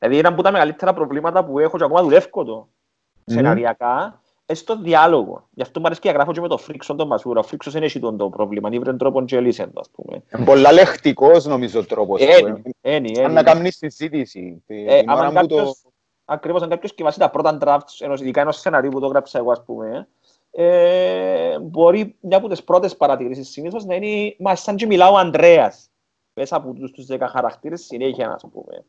[0.00, 3.22] Δηλαδή, ένα από τα μεγαλύτερα προβλήματα που έχω και ακόμα δουλεύω το mm.
[3.24, 4.20] σεναριακά,
[4.54, 5.48] στο διάλογο.
[5.50, 7.40] Γι' αυτό μου αρέσει και να γράφω και με το φρίξον τον Μασούρα.
[7.40, 10.22] Ο φρίξον δεν έχει τον το πρόβλημα, είναι βρει τρόπο και λύσεν το, ας πούμε.
[10.34, 12.20] Είναι πολλά λεκτικός νομίζω τρόπος.
[12.20, 13.24] Είναι, είναι.
[13.24, 14.62] Αν να κάνεις συζήτηση.
[14.66, 15.82] Ε, αν κάποιος,
[16.24, 19.62] ακριβώς, αν κάποιος σκευάσει τα πρώτα drafts, ειδικά ενός σενάριου που το γράψα εγώ, ας
[19.64, 20.08] πούμε,
[20.50, 25.16] ε, μπορεί μια από τις πρώτες παρατηρήσεις συνήθως να είναι «Μα σαν και μιλάω ο
[25.16, 25.90] Ανδρέας»
[26.34, 28.84] μέσα από τους 10 χαρακτήρες συνέχεια, ας πούμε.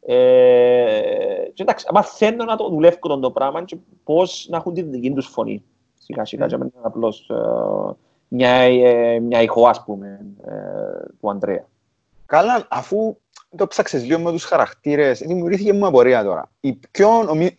[0.00, 5.12] Ε, και εντάξει, μαθαίνω να το δουλεύω το πράγμα και πώς να έχουν τη δική
[5.12, 5.64] τους φωνή.
[5.94, 7.94] Σιγά σιγά και είναι απλώς ε,
[8.28, 10.52] μια, ε, μια ηχό, ας πούμε, ε,
[11.20, 11.64] του Αντρέα.
[12.26, 13.16] Καλά, αφού
[13.56, 16.50] το ψάξες λίγο με τους χαρακτήρες, δημιουργήθηκε μου απορία τώρα.
[16.60, 17.08] Η πιο,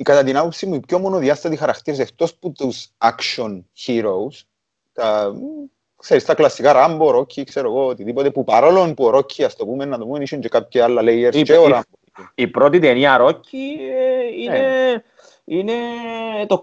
[0.04, 4.42] κατά την άποψη μου, οι πιο μονοδιάστατοι χαρακτήρες εκτός από τους action heroes,
[4.94, 5.34] τα,
[5.96, 9.66] ξέρεις, τα κλασικά Ράμπο, Ρόκι, ξέρω εγώ, οτιδήποτε, που παρόλο που ο Ρόκι, ας το
[9.66, 12.01] πούμε, να το πούμε, είχε και κάποια άλλα layers και ο Ράμπο
[12.36, 13.80] η πρώτη ταινία Ρόκι
[14.38, 15.02] είναι, ναι.
[15.46, 15.74] είναι,
[16.48, 16.62] το,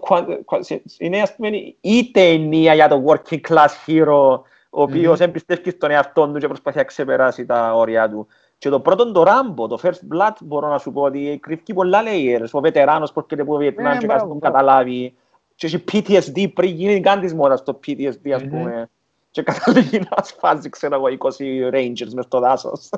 [0.97, 1.49] είναι ας πούμε,
[1.81, 5.23] η ταινία για το working class hero ο οποίος mm-hmm.
[5.23, 8.27] εμπιστεύει στον εαυτό του και προσπαθεί να ξεπεράσει τα όρια του.
[8.57, 12.01] Και το πρώτο το Ράμπο, το First Blood, μπορώ να σου πω ότι κρυφκεί πολλά
[12.03, 12.49] layers.
[12.51, 15.15] Ο βετεράνος που έρχεται από Βιετνάμ και κάτι που καταλάβει.
[15.55, 18.89] Και έχει PTSD πριν γίνει καν της μόδας το PTSD, ας πούμε
[19.31, 22.89] και καταλήγει να σφάζει, ξέρω εγώ, 20 Rangers μες στο δάσος.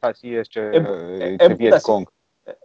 [0.00, 0.60] Φασίες και
[1.38, 2.02] Vietcong.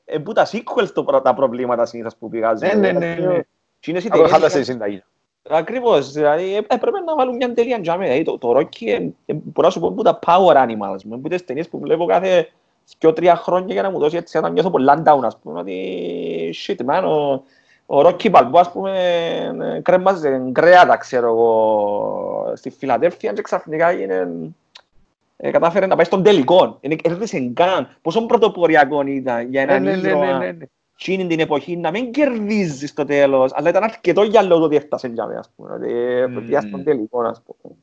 [0.06, 2.80] Εμπού τα sequels τα προβλήματα συνήθως που πηγάζουν.
[2.80, 3.40] Ναι, ναι, ναι.
[4.10, 5.04] Από χάλασε η συνταγή.
[5.50, 8.04] Ακριβώς, δηλαδή έπρεπε να βάλουν μια τελεία τζάμε.
[8.04, 11.70] Δηλαδή το Rocky μπορώ να σου πω που τα power animals μου, που τις ταινίες
[11.70, 12.50] που βλέπω κάθε
[13.00, 16.56] δυο τρία χρόνια για να μου δώσει έτσι να νιώθω πολλά down, ας πούμε, ότι
[16.66, 17.04] shit man,
[17.92, 24.28] ο Ρόκι Μπαλμπό, ας πούμε, κρέμαζε κρέατα, ξέρω εγώ, στη Φιλαδέλφια και ξαφνικά είναι...
[25.42, 26.80] Ε, κατάφερε να πάει στον τελικό.
[27.04, 27.98] Έρθει καν.
[28.02, 30.56] Πόσο πρωτοποριακό ήταν για έναν ήρωα
[30.94, 35.08] εκείνη την εποχή να μην κερδίζεις στο τέλος, αλλά ήταν αρκετό για λόγο ότι έφτασε
[35.08, 37.76] για μένα, ας πούμε, ότι έφτασε στον τελικό, ας πούμε.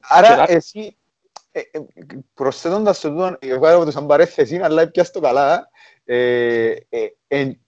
[0.00, 0.96] Άρα εσύ,
[2.34, 5.68] προσθέτοντας το τούτο, εγώ έχω το σαν παρέθεση, αλλά πιάσω το καλά,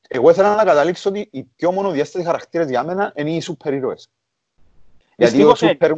[0.08, 4.08] εγώ ήθελα να καταλήξω ότι οι πιο μονοδιάστατοι χαρακτήρες για μένα είναι οι σούπερ ήρωες.
[5.16, 5.92] Γιατί ο σούπερ...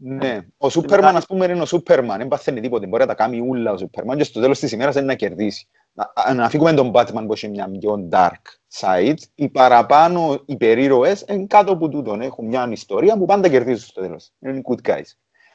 [0.00, 3.40] Ναι, ο Σούπερμαν ας πούμε είναι ο Σούπερμαν, δεν παθαίνει τίποτε, μπορεί να τα κάνει
[3.40, 5.68] ούλα ο Σούπερμαν και στο τέλος της ημέρας είναι να κερδίσει.
[5.92, 8.42] Να, να φύγουμε τον Batman που έχει μια πιο dark
[8.80, 14.00] side, οι παραπάνω υπερήρωες είναι κάτω από τούτον, έχουν μια ιστορία που πάντα κερδίζουν στο
[14.00, 15.12] τέλος, είναι good guys.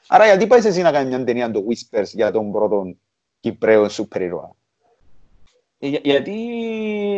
[0.08, 2.96] Άρα γιατί πάει εσύ να κάνει μια ταινία το Whispers για τον πρώτο
[3.40, 4.56] Κυπρέο σούπερ ήρωα.
[5.84, 6.38] Ε, γιατί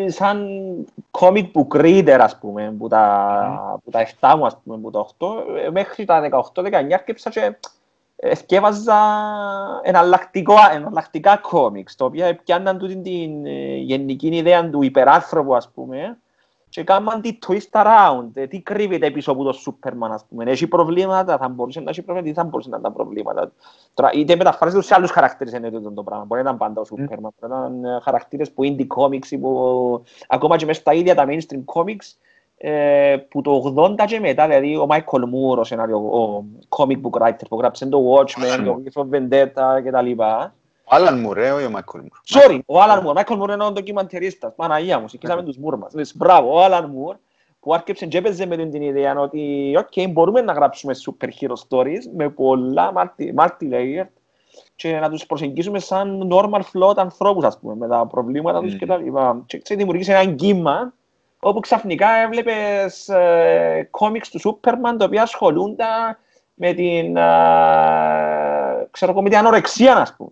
[0.07, 0.47] σαν
[1.11, 3.79] comic book reader, ας πούμε, που τα, mm.
[3.83, 5.27] που τα 7 μου, ας πούμε, που τα 8,
[5.65, 7.57] ε, μέχρι τα 18-19 έρκεψα και
[8.15, 8.99] εθκεύαζα
[9.83, 16.17] εναλλακτικά κόμιξ, τα οποία πιάνναν τούτη την ε, γενική ιδέα του υπεράνθρωπου, ας πούμε,
[16.75, 20.43] και κάμαν τη twist around, ε, τι κρύβεται πίσω από το Σούπερμαν, ας πούμε.
[20.43, 23.51] Έχει προβλήματα, θα μπορούσε να έχει προβλήματα, τι θα μπορούσε να τα προβλήματα.
[23.93, 26.25] Τώρα, είτε μεταφράζεται σε άλλους χαρακτήρες είναι το πράγμα.
[26.25, 30.03] Μπορεί να ήταν πάντα ο Σούπερμαν, μπορεί να ήταν ε, χαρακτήρες που indie comics, που,
[30.27, 32.15] ακόμα και μέσα στα ίδια τα mainstream comics,
[32.57, 37.21] ε, που το 80 και μετά, δηλαδή ο Michael Moore, ο, σενάριο, ο comic book
[37.21, 40.21] writer που γράψε το Watchmen, το V for Vendetta κτλ.
[40.87, 42.11] Ο Άλαν Μουρ, ε, όχι ο Μάικολ Μουρ.
[42.29, 43.09] Sorry, ο Άλαν Μουρ.
[43.09, 44.53] Ο Μάικολ Μουρ είναι ο ντοκιμαντερίστας.
[44.55, 45.93] Παναγία μου, συγχύσαμε τους Μουρ μας.
[45.93, 47.15] Λες, μπράβο, ο Άλαν Μουρ
[47.59, 52.01] που άρκεψε και έπαιζε με την ιδέα ότι okay, μπορούμε να γράψουμε super hero stories
[52.15, 54.09] με πολλά multi-layered
[54.75, 58.85] και να τους προσεγγίσουμε σαν normal flawed ανθρώπους, ας πούμε, με τα προβλήματα τους και
[58.85, 59.43] τα λοιπά.
[59.45, 60.93] Και ξέρετε, δημιουργήσει ένα κύμα
[61.39, 65.83] όπου ξαφνικά έβλεπες ε, κόμιξ του Σούπερμαν τα οποία ασχολούνται
[66.53, 70.29] με την, ε, ξέρω, με την ανορεξία, ας πούμε.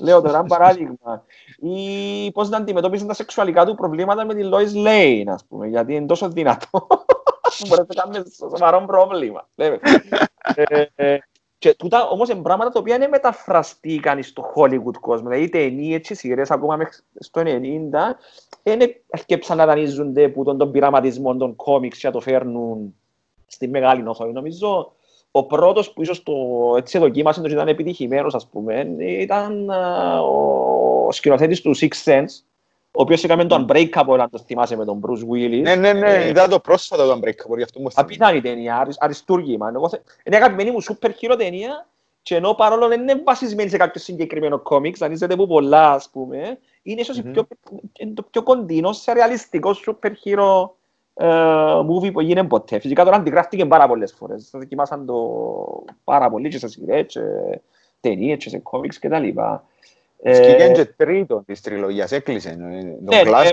[0.00, 1.24] Λέω τώρα ένα παράδειγμα.
[1.58, 5.94] Ή πώς να αντιμετώπιζε τα σεξουαλικά του προβλήματα με την Lois Lane, ας πούμε, γιατί
[5.94, 6.86] είναι τόσο δυνατό.
[7.68, 9.48] Μπορεί να κάνεις σοβαρό πρόβλημα.
[9.54, 9.76] Ε,
[10.94, 11.18] ε,
[11.60, 15.28] και τούτα όμως είναι πράγματα τα οποία είναι μεταφραστήκαν στο Hollywood κόσμο.
[15.28, 17.46] Δηλαδή ταινίες και σειρές ακόμα μέχρι στο 90
[18.62, 22.94] είναι αρκέψαν να δανείζονται που τον, τον πειραματισμό των κόμιξ και να το φέρνουν
[23.46, 24.32] στη μεγάλη οθόνη.
[24.32, 24.92] Νομίζω
[25.30, 26.32] ο πρώτος που ίσως το
[26.76, 29.70] έτσι δοκίμασε, το ήταν επιτυχημένος, ας πούμε, ήταν
[30.20, 32.42] ο σκηνοθέτης του Six Sense,
[32.92, 35.60] ο οποίος έκαμε το Unbreakable, αν το θυμάσαι, με τον Bruce Willis.
[35.62, 39.72] Ναι, ναι, ναι, είδα το πρόσφατο το Unbreakable, γι' αυτό μου Απίθανη ταινία, αριστούργημα.
[40.24, 41.88] Είναι αγαπημένη μου σούπερ χείρο ταινία
[42.22, 46.58] και ενώ παρόλο δεν είναι βασισμένη σε κάποιο συγκεκριμένο κόμιξ, δανείζεται από πολλά, ας πούμε,
[46.82, 47.22] είναι ίσως
[48.14, 50.76] το πιο κοντινό σε ρεαλιστικό σούπερ χείρο
[51.80, 52.78] movie που έγινε ποτέ.
[52.78, 54.48] Φυσικά τώρα αντιγράφτηκε πάρα πολλές φορές.
[54.50, 57.20] Θα δοκιμάσαν το πάρα πολύ και σε σειρές και
[58.00, 59.64] ταινίες και σε κόμιξ και τα λοιπά.
[60.32, 62.56] Σκήκαν και τρίτο της τριλογίας, έκλεισε.
[63.04, 63.50] Τον Glass,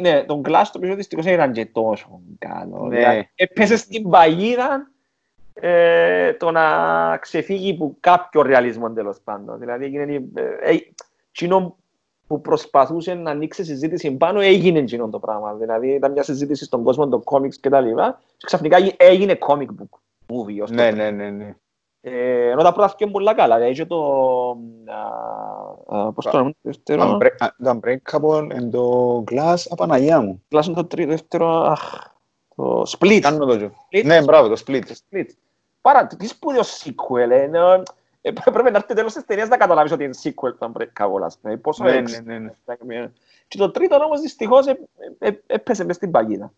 [0.00, 2.90] ναι, τον Glass το οποίο δυστυχώς ήταν και τόσο καλό.
[3.34, 4.90] Έπεσε στην παγίδα
[6.38, 9.58] το να ξεφύγει από κάποιο ρεαλισμό τέλος πάντων.
[9.58, 9.84] Δηλαδή,
[11.30, 11.74] έγινε
[12.26, 15.54] που προσπαθούσε να ανοίξει συζήτηση πάνω, έγινε εκείνο το πράγμα.
[15.54, 19.66] Δηλαδή ήταν μια συζήτηση στον κόσμο των κόμιξ και τα λοιπά και ξαφνικά έγινε comic
[19.66, 20.68] book movie.
[20.68, 21.54] Ναι, ναι, ναι, ναι.
[22.04, 23.58] Ε, ενώ τα πρώτα είναι πολλά καλά.
[23.58, 23.96] Δηλαδή το...
[26.14, 27.18] Πώς το λέμε, δεύτερο...
[27.62, 30.42] Το Unbreakable and το Glass, απαναγιά μου.
[30.50, 31.76] Glass είναι το τρίτο, δεύτερο...
[32.56, 33.18] Το Split.
[33.20, 33.70] Κάνω το
[34.04, 35.26] Ναι, μπράβο, το Split.
[35.80, 37.46] Πάρα, τι σπουδαίο sequel, ε,
[38.22, 41.56] πρέπει να έρθει τέλος της ταινίας να καταλάβεις ότι είναι sequel του Unbreakable, ας πούμε.
[41.56, 42.38] Πόσο ναι, ναι, ναι,
[42.84, 43.10] ναι.
[43.48, 44.78] Και το τρίτο όμως δυστυχώς ε,
[45.18, 46.52] ε, έπεσε μες στην παγίδα.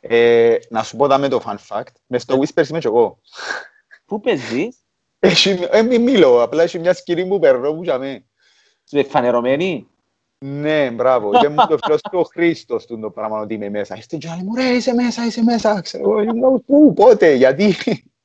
[0.00, 1.92] Ε, να σου πω δάμε το fun fact.
[2.06, 3.18] Μες στο Whispers είμαι και εγώ.
[4.04, 4.76] Πού παίζεις;
[5.70, 8.24] Ε, μη μιλώ, απλά έχει μια σκηνή που περνώ που για μέ.
[8.90, 9.88] Είσαι φανερωμένη;
[10.38, 11.30] Ναι, μπράβο.
[11.30, 13.96] Και μου το φίλος του ο Χρήστος του το πράγμα ότι είμαι μέσα.
[13.96, 15.80] Είστε και άλλοι μου, ρε, είσαι μέσα, είσαι μέσα.
[15.80, 16.24] Ξέρω,
[16.66, 17.74] πού, πότε, γιατί.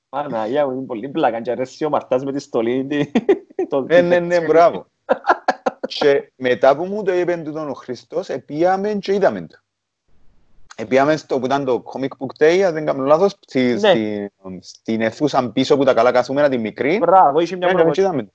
[0.09, 2.87] Παναγία μου, είναι πολύ πλάκα και αρέσει ο Μαρτάς με τη στολή.
[3.85, 4.85] Ναι, ναι, ναι, μπράβο.
[5.87, 9.57] Και μετά που μου το είπε τον ο Χριστός, επίαμε και είδαμε το.
[10.75, 14.19] Επίαμε στο που ήταν το Comic Book Day, αν δεν κάνω λάθος, ναι.
[14.59, 16.97] στην αιθούσα πίσω που τα καλά καθούμενα, τη μικρή.
[16.97, 18.31] Μπράβο, είχε μια προβολή.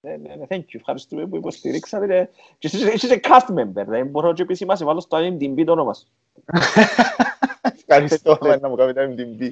[0.00, 0.74] Ναι, ναι, thank you.
[0.74, 2.30] Ευχαριστούμε που υποστηρίξατε.
[2.58, 6.06] Και είσαι cast member, δεν μπορώ και επίσης μας βάλω στο IMDb το όνομα σου.
[7.88, 9.50] Ευχαριστώ να μου κάνει το IMDb.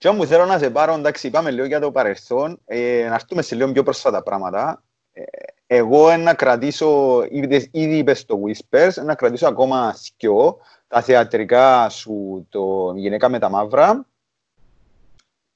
[0.00, 3.42] Και όμως θέλω να σε πάρω, εντάξει, είπαμε λίγο για το παρελθόν, ε, να έρθουμε
[3.42, 4.82] σε λίγο πιο πρόσφατα πράγματα.
[5.12, 5.22] Ε,
[5.66, 12.46] εγώ να κρατήσω, ήδη, ήδη είπες το Whispers, να κρατήσω ακόμα σκιό, τα θεατρικά σου,
[12.48, 14.06] το γυναίκα με τα μαύρα,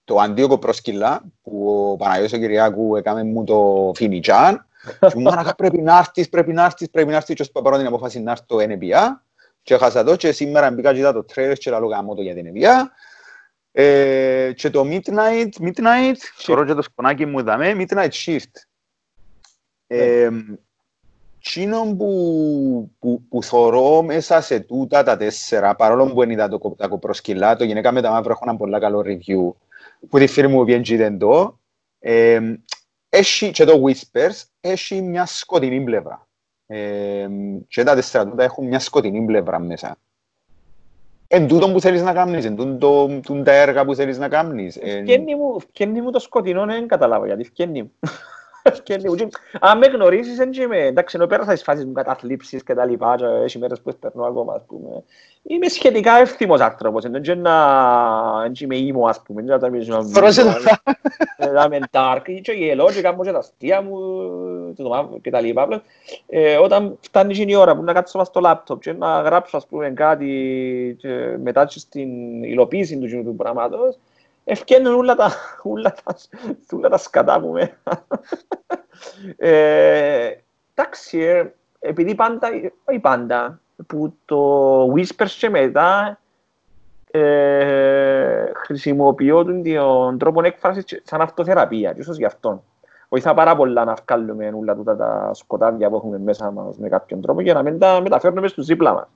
[0.05, 4.66] το αντίοκο προσκυλά, που ο Παναγιώτης ο Κυριάκου έκαμε μου το Φινιτζάν,
[5.09, 7.86] και μου πρέπει να έρθεις, πρέπει να έρθεις, πρέπει να έρθεις, και ως πάρω την
[7.86, 9.09] απόφαση να έρθω NBA,
[9.62, 12.53] και χάσα το και σήμερα μπήκα και το τρέλες και λαλό γάμο το για την
[12.55, 12.88] NBA,
[13.77, 18.53] ε, και το Midnight, Midnight, χωρώ και το σκονάκι μου δαμε, Midnight Shift.
[19.87, 20.31] Ε,
[21.41, 26.89] Τσίνο που, που, που θωρώ μέσα σε τούτα τα τέσσερα, παρόλο που είναι το, τα
[26.89, 29.53] κοπροσκυλά, το γυναίκα με τα μαύρα έχω ένα πολύ καλό review,
[30.09, 31.61] που τη φίλη μου βγαίνει δεν το,
[31.99, 32.41] ε,
[33.09, 36.29] έχει και το Whispers, έχει μια σκοτεινή πλευρά.
[36.66, 37.29] Ε,
[37.68, 39.99] και τα τέσσερα τούτα έχουν μια σκοτεινή πλευρά μέσα.
[41.27, 44.79] Εν τούτο που θέλεις να κάνεις, εν τούτο τα έργα που θέλεις να κάνεις.
[45.59, 47.93] Φκένει μου το σκοτεινό, δεν καταλάβω γιατί φκένει μου.
[49.60, 53.14] Αν με γνωρίσεις, δεν είμαι, εντάξει, ενώ πέρασα τις φάσεις μου καταθλίψεις και τα λοιπά,
[53.16, 55.02] και έχεις μέρες που περνώ ακόμα, ας πούμε.
[55.42, 57.22] Είμαι σχετικά εύθυμος άνθρωπος, δεν
[58.60, 59.84] είμαι ήμο, ας πούμε, δεν είμαι
[61.52, 64.00] να είμαι dark, και γελώ και κάνω και τα αστεία μου
[65.22, 65.82] και τα λοιπά.
[66.26, 69.90] Ε, όταν φτάνει η ώρα που να κάτσω στο λάπτοπ και να γράψω, ας πούμε,
[69.90, 70.96] κάτι
[71.42, 73.98] μετά στην υλοποίηση του πράγματος,
[74.45, 75.32] ευκαινούν όλα τα,
[75.62, 76.16] όλα τα,
[76.76, 78.07] όλα τα σκατά μου μέσα.
[79.36, 80.30] ε,
[80.74, 82.49] εντάξει, ε, επειδή πάντα,
[82.84, 86.18] όχι πάντα, που το Whispers και μετά
[87.11, 92.62] ε, χρησιμοποιώ τον τρόπο έκφραση σαν αυτοθεραπεία, και ίσως γι' αυτό.
[93.09, 97.20] Βοηθά πάρα πολλά να βγάλουμε όλα τούτα τα σκοτάδια που έχουμε μέσα μας με κάποιον
[97.20, 99.07] τρόπο για να μην τα μεταφέρουμε στους δίπλα μας.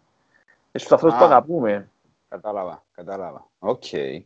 [0.73, 1.89] Στους ανθρώπους που αγαπούμε.
[2.29, 3.47] Κατάλαβα, κατάλαβα.
[3.59, 3.83] OK.
[3.91, 4.23] Okay.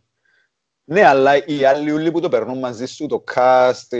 [0.92, 3.98] Ναι, αλλά οι άλλοι ούλοι που το περνούν μαζί σου, το cast,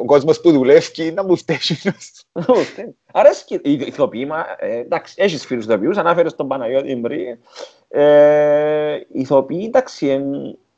[0.00, 1.58] ο κόσμος που δουλεύει, να μου φταίει.
[3.12, 3.30] Άρα
[3.62, 7.38] οι ηθοποιοί, ε, εντάξει, έχεις φίλους ηθοποιούς, ανάφερες τον Παναγιώτη Μπρή.
[7.88, 10.22] Ε, οι ηθοποιοί, εντάξει,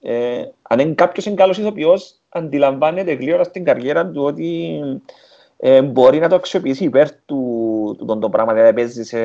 [0.03, 4.81] ε, αν είναι κάποιος είναι καλός ηθοποιός, αντιλαμβάνεται γλύωρα στην καριέρα του ότι
[5.85, 9.19] μπορεί να το αξιοποιήσει υπέρ του, τον το πράγμα, δηλαδή παίζει σε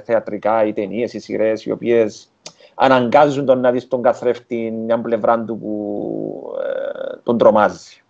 [0.00, 2.30] θεατρικά ή ταινίες ή σειρές οι οποίες
[2.78, 8.02] αναγκάζουν τον να δεις τον καθρέφτη μια πλευρά του που ε, τον τρομάζει.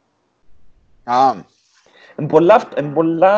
[1.04, 1.34] Α.
[2.18, 3.34] Είναι πολλά, είναι πολλά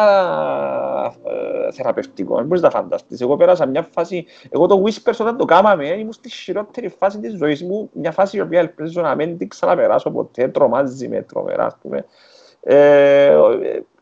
[1.24, 3.20] ε, θεραπευτικό, δεν μπορείς να φανταστείς.
[3.20, 7.37] Εγώ πέρασα μια φάση, εγώ το Whispers όταν το κάμαμε, ήμουν στη χειρότερη φάση της
[7.37, 11.64] ζωής μου, μια φάση η οποία ελπίζω να μην την ξαναπεράσω ποτέ, τρομάζει με τρομερά,
[11.64, 12.05] ας πούμε.
[12.62, 13.39] Ε,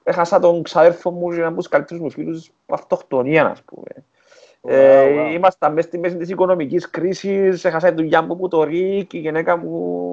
[0.02, 4.04] έχασα τον ξαδέρφο μου και έναν από τους καλύτερους μου φίλους αυτοκτονία, ας πούμε.
[4.66, 9.12] Ε, ήμασταν μέσα στη μέση της οικονομικής κρίσης, έχασα τη δουλειά μου που το ΡΙΚ,
[9.12, 10.04] η γυναίκα μου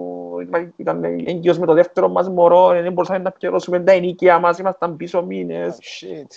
[0.75, 4.95] ήταν έγκυος με το δεύτερο μας μωρό, δεν μπορούσαμε να πληρώσουμε τα ενίκια μας, ήμασταν
[4.95, 5.77] πίσω μήνες.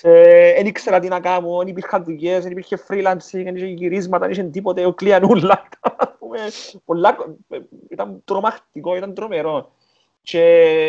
[0.02, 4.26] Δεν oh, ήξερα τι να κάνω, δεν υπήρχαν δουλειές, δεν υπήρχε freelancing, δεν είχε γυρίσματα,
[4.26, 5.62] δεν είχε τίποτε, κλείαν όλα.
[7.88, 9.70] Ήταν τρομακτικό, ήταν τρομερό
[10.26, 10.42] και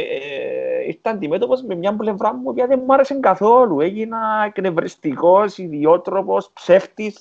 [0.10, 3.82] ε, ήρθα αντιμέτωπος με μια πλευρά μου που δεν μου άρεσε καθόλου.
[3.82, 7.20] Έγινα εκνευριστικός, ιδιότροπος, ψεύτης.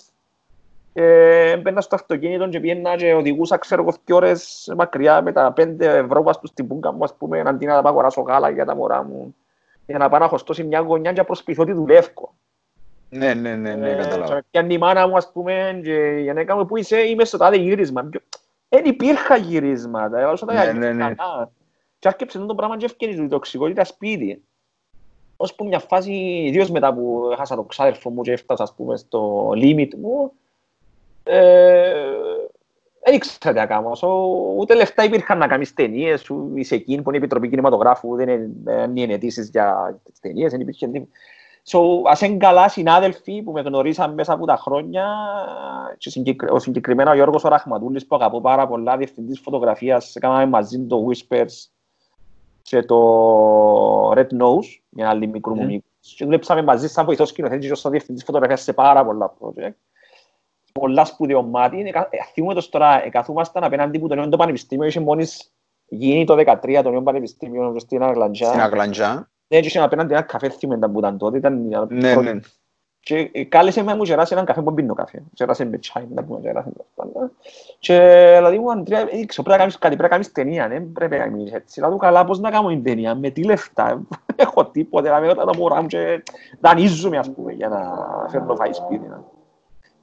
[0.93, 5.53] Ε, μπαίνα στο αυτοκίνητο και πήγαινα και οδηγούσα, ξέρω εγώ, δύο ώρες μακριά με τα
[5.53, 8.51] πέντε ευρώ που στο στην πούγκα μου, ας πούμε, αντί να τα πάω αγοράσω γάλα
[8.51, 9.35] για τα μωρά μου.
[9.87, 12.35] Για να πάω να χωστώ σε μια γωνιά και να προσπιθώ ότι δουλεύω.
[13.09, 14.41] Ναι, ναι, ναι, ναι, καταλάβω.
[14.51, 17.39] Και αν η μάνα μου, ας πούμε, και η γυναίκα μου που είσαι, είμαι στο
[17.39, 18.09] τάδε γύρισμα.
[18.69, 20.35] Δεν υπήρχα γυρίσματα.
[20.53, 21.15] Ναι, ναι, ναι.
[22.07, 24.43] Και άρχισε το πράγμα και ευκαιρίζει η τοξικότητα σπίτι.
[25.37, 26.13] Ως που μια φάση,
[26.47, 30.33] ιδίως μετά που έχασα το ξάδερφο μου και έφτασα ας πούμε, στο limit μου,
[31.23, 32.05] ε,
[33.05, 33.93] δεν ήξερα τι να κάνω.
[34.59, 38.29] Ούτε λεφτά υπήρχαν να κάνεις ταινίες, είσαι εκείνη που είναι η Επιτροπή Κινηματογράφου, δεν
[38.95, 41.11] είναι αιτήσεις για τις ταινίες, δεν υπήρχε τίποτα.
[41.71, 45.07] So, ας είναι καλά συνάδελφοι που με γνωρίσαν μέσα από τα χρόνια
[45.99, 51.09] και ο συγκεκριμένα ο Γιώργος Ραχματούλης που αγαπώ πάρα πολλά, διευθυντής φωτογραφίας, έκαναμε μαζί το
[51.09, 51.76] Whispers
[52.67, 56.15] και το Red Nose, μια άλλη μικρού μου μήκους.
[56.17, 59.75] Και δουλέψαμε μαζί σαν βοηθός σκηνοθέτης και ως διευθυντής φωτογραφίας σε πάρα πολλά project.
[60.73, 61.93] Πολλά σπουδαίο μάτι.
[62.33, 65.53] Θυμούμε το τώρα, καθούμασταν απέναντι που το νέο το πανεπιστήμιο είχε μόλις
[65.87, 68.47] γίνει το 2013 το νέο πανεπιστήμιο στην Αγλαντζά.
[68.47, 69.31] Στην Αγλαντζά.
[69.49, 71.39] Ναι, και είχε απέναντι ένα καφέ θυμέντα που ήταν τότε.
[71.39, 72.41] Ήταν ναι, ναι.
[73.07, 75.23] Και κάλεσε με μου γεράσει έναν καφέ που πίνω καφέ.
[75.33, 76.71] Γεράσει με τσάι, να πούμε γεράσει.
[77.79, 81.17] Και δηλαδή μου, Αντρέα, ήξω, πρέπει να κάνεις κάτι, πρέπει να κάνεις ταινία, ναι, πρέπει
[81.17, 81.81] να κάνεις έτσι.
[81.81, 84.03] Δηλαδή, καλά, πώς να κάνω την ταινία, με τι λεφτά,
[84.37, 86.23] έχω τίποτε, να με ρωτά τα μωρά μου και
[86.61, 87.81] δανείζουμε, ας πούμε, για να
[88.29, 89.11] φέρνω φάει σπίτι.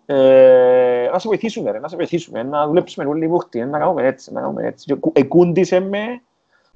[0.06, 4.34] Ε, να σε βοηθήσουμε, ρε, να σε βοηθήσουμε, να δουλέψουμε όλοι μούχτη, να κάνουμε έτσι,
[4.34, 5.00] να κάνουμε έτσι.
[5.14, 6.22] Εκούντισε με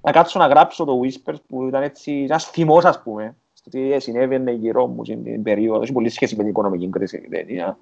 [0.01, 3.35] να κάτσω να γράψω το Whispers που ήταν έτσι, ένας θυμός, ας πούμε
[3.69, 7.77] τι συνέβαινε γύρω μου στην περίοδο, έχει πολύ σχέση με την οικονομική κρίση η ταινία.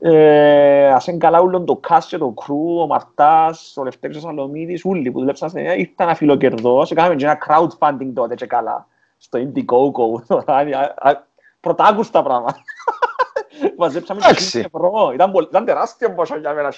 [0.00, 4.20] Ε, ας είναι καλά ούλον το cast και το crew, ο Μαρτάς, ο Λευτέρης ο
[4.20, 8.86] Σαλομίδης, όλοι που δουλέψαν στην ταινία, ήρθαν αφιλοκερδός, έκαναμε και ένα crowdfunding τότε και καλά,
[9.16, 10.36] στο Indiegogo,
[11.60, 12.58] πρωτάκουστα πράγματα.
[13.78, 16.72] Μαζέψαμε και ευρώ, ήταν, ήταν τεράστιο ποσό για μένα,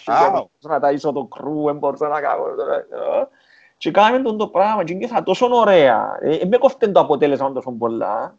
[0.60, 2.44] να ταΐσω το crew, μπορούσα να κάνω.
[3.80, 6.18] Και κάναμε τον το πράγμα και νιώθα τόσο ωραία.
[6.20, 8.38] Εν με κόφτεν το αποτέλεσμα τόσο πολλά.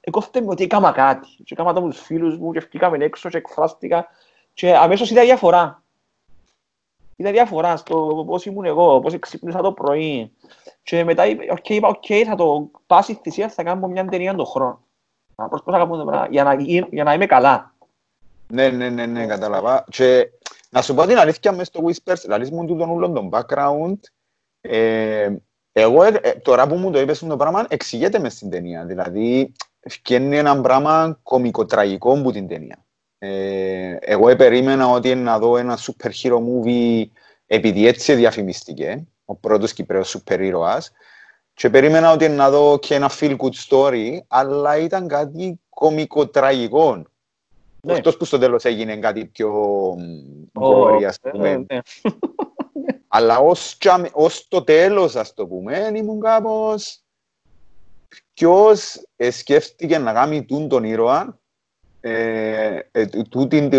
[0.00, 1.28] Εκόφτεν με ότι έκανα κάτι.
[1.44, 4.06] Και έκανα το με τους φίλους μου και βγήκαμε έξω και εκφράστηκα.
[4.52, 5.82] Και αμέσως είδα διαφορά.
[7.16, 10.32] Είδα διαφορά στο πώς ήμουν εγώ, πώς ξύπνησα το πρωί.
[10.82, 14.46] Και μετά okay, είπα, OK, okay, θα το πάση θυσία, θα κάνω μια ταινία τον
[14.46, 14.84] χρόνο.
[15.34, 16.54] Να προσπαθώ να κάνω το πράγμα για να,
[16.90, 17.74] για να είμαι καλά.
[18.46, 19.84] Ναι, ναι, ναι, ναι, κατάλαβα.
[19.90, 20.28] Και
[20.70, 23.98] Να σου πω την αλήθεια μες στο Whispers, λαλείς μου τούτον ούλον τον background,
[24.68, 25.36] ε,
[25.72, 28.84] εγώ ε, ε, τώρα που μου το είπες το πράγμα, εξηγείται μες στην ταινία.
[28.84, 29.52] Δηλαδή,
[29.88, 32.84] φτιάχνει ένα πράγμα κομικοτραγικό που την ταινία.
[33.18, 37.04] Ε, εγώ περίμενα ότι να δω ένα super hero movie
[37.46, 40.92] επειδή έτσι διαφημίστηκε, ο πρώτος Κυπρέος σούπερ ήρωας,
[41.54, 47.02] και περίμενα ότι να δω και ένα feel good story, αλλά ήταν κάτι κομικοτραγικό.
[47.80, 47.92] Ναι.
[47.92, 49.52] Αυτός που στο τέλος έγινε κάτι πιο
[50.52, 51.56] μπορεί, ας ναι, πούμε.
[51.56, 51.78] Ναι.
[53.08, 53.78] Αλλά ως,
[54.12, 57.02] ως το τέλος, ας το πούμε, ήμουν κάπως...
[58.34, 59.00] Ποιος
[59.30, 61.38] σκέφτηκε να κάνει τούν τον ήρωα,
[62.00, 63.70] ε, ε, τούτην,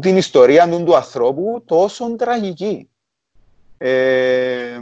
[0.00, 2.90] την ιστορία του ανθρώπου τόσο τραγική.
[3.78, 4.78] Ε,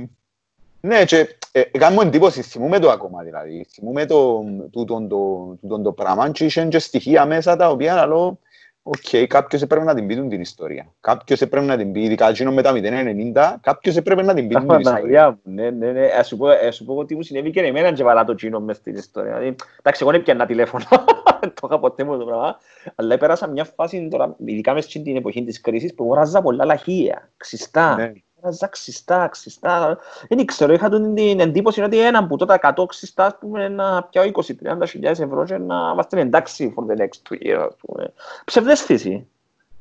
[0.81, 3.67] ναι, και ε, κάνω εντύπωση, θυμούμε το ακόμα δηλαδή.
[3.73, 8.07] Θυμούμε το, το, το, το, το, το πράγμα και είχε και στοιχεία μέσα τα οποία
[8.07, 8.39] λέω
[8.87, 10.87] OK, okay, κάποιος έπρεπε να την πει την ιστορία.
[11.01, 14.55] Κάποιος έπρεπε να την πει, ειδικά εκείνο με τα 090, κάποιος έπρεπε να την πει
[14.55, 15.39] την ιστορία.
[15.43, 16.07] Ναι, ναι, ναι.
[16.19, 18.61] Ας σου πω, ας σου πω ότι μου συνέβη και εμένα και βάλα το κοινό
[18.61, 19.31] μες στην ιστορία.
[19.31, 20.85] Δηλαδή, εντάξει, εγώ δεν πιάνα τηλέφωνο,
[21.61, 22.57] το είχα ποτέ μου το πράγμα,
[22.95, 27.31] αλλά πέρασα μια φάση τώρα, ειδικά μες στην εποχή της κρίσης, που αγοράζα πολλά λαχεία,
[27.37, 28.13] ξιστά.
[28.45, 29.99] Ναι έβαζα ξιστά, ξιστά.
[30.29, 35.05] Δεν ξέρω, είχα την εντύπωση ότι ένα που τότε 100 ξιστά, πούμε, να πιάω 20-30
[35.05, 38.13] ευρώ και να είμαστε εντάξει for the next two years, πούμε.
[38.45, 39.27] Ψευδέστηση.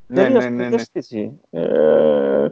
[0.08, 0.82] Ναι, ναι, ναι, ναι.
[1.50, 2.50] Ε,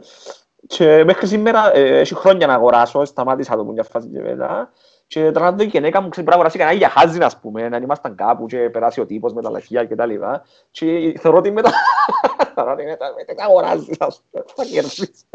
[0.66, 4.72] και μέχρι σήμερα, ε, έχει χρόνια να αγοράσω, σταμάτησα το που μια φάση και μετά.
[5.06, 8.46] Και τώρα το γυναίκα μου ξέρει πράγμα κανένα για χάζι, ας πούμε, να ήμασταν κάπου
[8.46, 10.42] και περάσει ο τύπος με τα λαχεία και τα λοιπά.
[10.70, 11.70] Και θεωρώ ότι μετά,
[12.54, 15.26] θεωρώ ότι μετά, μετά αγοράζεις, ας πούμε, θα κερδίσεις.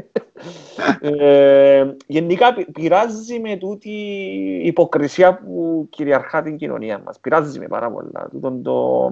[1.02, 3.90] Ε, γενικά πειράζει με τούτη
[4.64, 7.20] υποκρισία που κυριαρχά την κοινωνία μας.
[7.20, 8.30] Πειράζει με πάρα πολλά.
[8.42, 9.12] Το, το,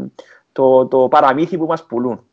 [0.52, 2.26] το, το παραμύθι που μας πουλούν.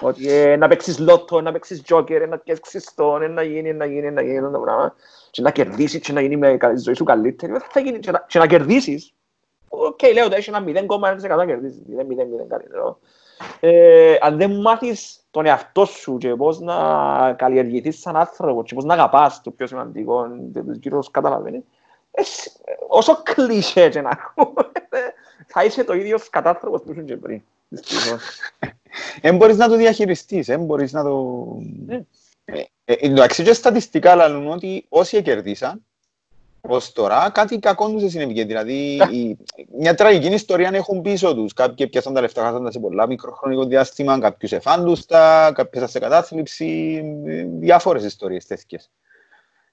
[0.00, 4.10] Ότι ε, να παίξεις λότο, να παίξεις τζόκερ, να παίξεις τον, να γίνει, να γίνει,
[4.10, 4.94] να γίνει το πράγμα.
[5.30, 7.52] Και να κερδίσεις και να γίνει με η ζωή σου καλύτερη.
[7.70, 9.14] Θα γίνει και να, και να κερδίσεις.
[9.68, 11.82] OK, okay, λέω ότι έχεις ένα 0,1% να κερδίσεις.
[11.98, 12.98] 0,0 καλύτερο.
[13.60, 16.74] Ε, αν δεν μάθεις τον εαυτό σου και πώς να
[17.32, 21.62] καλλιεργηθείς σαν άνθρωπο και πώς να αγαπάς το πιο σημαντικό, το κύριο καταλαβαίνεις,
[22.88, 24.10] όσο κλεισέ και να
[25.46, 27.42] θα είσαι το ίδιος κατάνθρωπος που ήσουν και πριν.
[29.22, 31.44] Δεν μπορείς να το διαχειριστείς, δεν μπορείς να το...
[31.86, 32.00] Ναι.
[32.44, 35.84] Ε, ε, εντάξει και στατιστικά λαλούν ότι όσοι κερδίσαν,
[36.60, 38.44] ως τώρα κάτι κακό τους συνέβηκε.
[38.44, 39.38] Δηλαδή, η,
[39.78, 41.52] μια τραγική ιστορία έχουν πίσω τους.
[41.52, 47.02] Κάποιοι πιάσαν τα λεφτά χάσαν σε πολλά μικροχρονικό διάστημα, κάποιους εφάντους τα, κάποιοι σε κατάθλιψη,
[47.58, 48.90] διάφορες ιστορίες τέτοιες.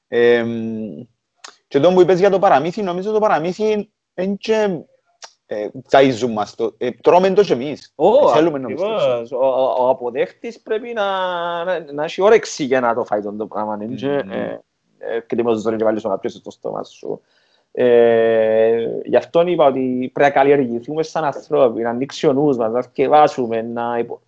[0.07, 0.45] Ε,
[1.67, 4.79] και το που είπες για το παραμύθι, νομίζω το παραμύθι είναι και
[5.45, 7.93] ε, ταΐζουν μας το, ε, τρώμε το και εμείς.
[7.95, 8.67] Oh, Θέλουμε να
[9.31, 9.45] ο,
[9.83, 11.03] ο, αποδέχτης πρέπει να,
[11.63, 13.77] να, να έχει όρεξη για να το φάει το πράγμα.
[13.81, 14.57] Mm -hmm
[14.99, 17.21] έρχεται με το και βάλεις ο κάποιος στο στόμα σου.
[17.71, 22.71] Ε, γι' αυτό είπα ότι πρέπει να καλλιεργηθούμε σαν ανθρώποι, να ανοίξει ο νους μας,
[22.71, 24.21] να σκευάσουμε, να υπο...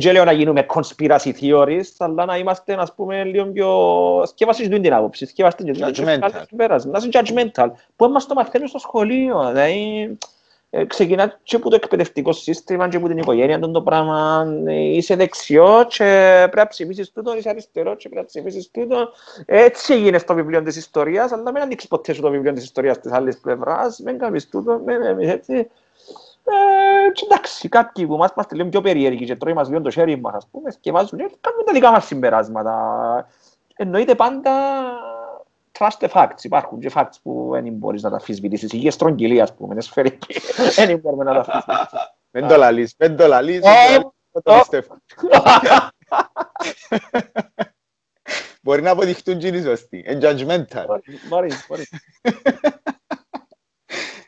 [0.00, 3.68] Δεν λέω να γίνουμε conspiracy theorists, αλλά να είμαστε, ας πούμε, λίγο πιο...
[4.26, 6.30] Σκευάσεις την άποψη, σκευάστε και judgmental.
[6.84, 7.68] Να είσαι judgmental.
[7.96, 10.18] Που μας το μαθαίνουν στο σχολείο, δηλαδή
[10.70, 14.46] ε, ξεκινά και από το εκπαιδευτικό σύστημα και από την οικογένεια το πράγμα.
[14.66, 16.04] Ε, είσαι δεξιό και
[16.40, 19.08] πρέπει να ψηφίσεις τούτο, είσαι αριστερό και πρέπει να ψηφίσεις τούτο.
[19.46, 23.00] Έτσι έγινε στο βιβλίο της ιστορίας, αλλά μην ανοίξεις ποτέ σου το βιβλίο της ιστορίας
[23.00, 25.70] της άλλης πλευράς, μην κάνεις τούτο, μην έτσι.
[26.44, 29.90] Ε, και εντάξει, κάποιοι που μας είμαστε λίγο πιο περίεργοι και τρώει μας λίγο το
[29.90, 32.74] χέρι μας, ας πούμε, και βάζουν, κάνουμε τα δικά μας συμπεράσματα.
[33.76, 34.52] Εννοείται πάντα
[35.78, 36.42] trust the facts.
[36.44, 38.72] Υπάρχουν και facts που δεν μπορείς να τα αφισβητήσεις.
[38.72, 40.40] Η στρογγυλή, ας πούμε, είναι σφαιρική.
[40.74, 41.98] Δεν μπορούμε να τα αφισβητήσεις.
[42.30, 43.62] Δεν το λαλείς, δεν το λαλείς.
[48.62, 50.04] Μπορεί να αποδειχτούν και είναι σωστοί.
[50.06, 50.84] Είναι judgmental.
[51.28, 51.86] Μπορεί, μπορεί.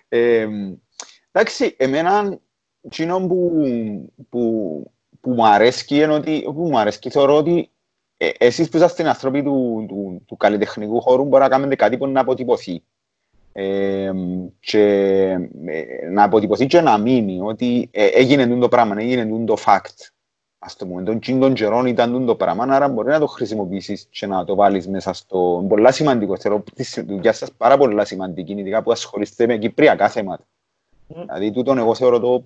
[1.33, 2.39] Εντάξει, εμένα,
[2.81, 3.27] εκείνο
[4.29, 7.71] που μου αρέσει είναι ότι, που μου αρέσει, θεωρώ ότι
[8.23, 12.07] ε, εσείς που είσαστε άνθρωποι του, του, του καλλιτεχνικού χώρου μπορεί να κάνετε κάτι που
[12.07, 12.83] να αποτυπωθεί.
[13.53, 14.13] Ε,
[14.61, 14.81] και
[15.67, 20.11] ε, να αποτυπωθεί και να μείνει ότι ε, έγινε το πράγμα, έγινε το fact.
[20.59, 24.27] Ας το πούμε, τον των καιρών ήταν το πράγμα, άρα μπορεί να το χρησιμοποιήσεις και
[24.27, 25.65] να το βάλεις μέσα στο...
[25.69, 30.45] Πολλά σημαντικό, θέλω τη δουλειά σας πάρα πολλά σημαντική, ειδικά που ασχολείστε με κυπριακά θέματα.
[31.09, 31.15] Mm.
[31.27, 32.45] Δηλαδή, τούτον εγώ θεωρώ το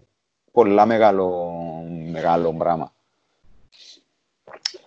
[0.53, 1.53] πολλά μεγάλο,
[2.11, 2.94] μεγάλο πράγμα.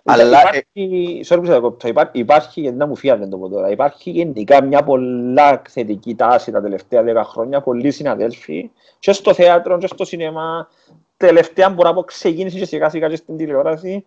[0.04, 4.10] Αλλά υπάρχει, sorry που κόπτω, υπάρχει, υπάρχει, γιατί να μου φύγανε το πω τώρα, υπάρχει
[4.10, 9.86] γενικά μια πολλά θετική τάση τα τελευταία δέκα χρόνια, πολλοί συναδέλφοι, και στο θέατρο και
[9.86, 10.68] στο σινεμά,
[11.16, 14.04] τελευταία μπορώ να πω ξεκίνησε και σιγά σιγά και στην τηλεόραση,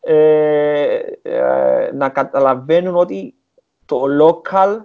[0.00, 3.34] ε, ε, να καταλαβαίνουν ότι
[3.86, 4.80] το local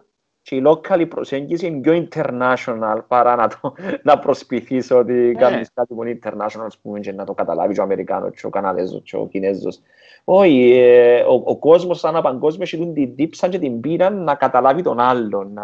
[0.48, 3.74] και η local προσέγγιση είναι πιο international παρά να, το,
[4.04, 5.34] να προσπιθείς ότι yeah.
[5.34, 5.40] Ναι.
[5.40, 8.50] κάνεις κάτι που είναι international ας πούμε, και να το καταλάβεις ο Αμερικάνος, και ο
[8.50, 9.82] Καναδέζος, και ο Κινέζος.
[10.24, 14.82] Όχι, ε, ο, ο κόσμος σαν παγκόσμιος έχει την δίψα και την πείρα να καταλάβει
[14.82, 15.54] τον άλλον.
[15.54, 15.64] Να,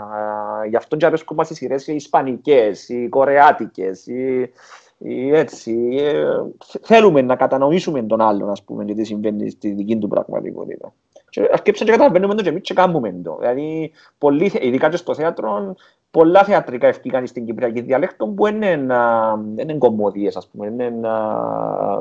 [0.69, 4.51] γι' αυτό και αρέσκουν μας οι σειρές οι ισπανικές, οι κορεάτικες, οι,
[4.97, 5.95] οι έτσι.
[5.99, 6.23] Ε,
[6.81, 10.93] θέλουμε να κατανοήσουμε τον άλλον, ας πούμε, και τι συμβαίνει στη δική του πραγματικότητα.
[11.33, 13.37] Και αρκέψαν και καταλαβαίνουμε το και εμείς και κάνουμε το.
[13.39, 15.75] Δηλαδή, πολλοί, ειδικά και στο θέατρο,
[16.11, 18.69] πολλά θεατρικά ευκήκαν στην Κυπριακή διαλέκτο που είναι,
[19.59, 20.67] είναι κομμωδίες, ας πούμε.
[20.67, 20.93] Είναι,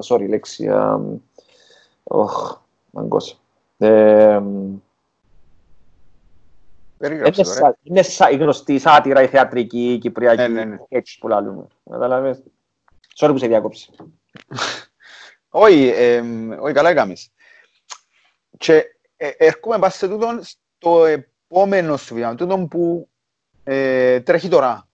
[0.08, 0.70] sorry, λέξη,
[2.02, 2.60] οχ,
[2.90, 3.40] μαγκός.
[7.82, 10.76] Είναι η γνωστή σάτυρα, η θεατρική, η κυπριακή, ναι, ναι, ναι.
[10.88, 11.66] έτσι που λαλούμε.
[11.90, 12.42] Καταλαβες;
[13.16, 13.90] Sorry που σε διάκοψε.
[15.54, 15.92] Όχι,
[16.60, 17.30] όχι, καλά έκαμες.
[18.58, 18.82] Και ε,
[19.36, 23.08] έρχομαι πας σε τούτον στο επόμενο σου βήμα, τούτον που
[23.64, 24.88] ε, τρέχει τώρα,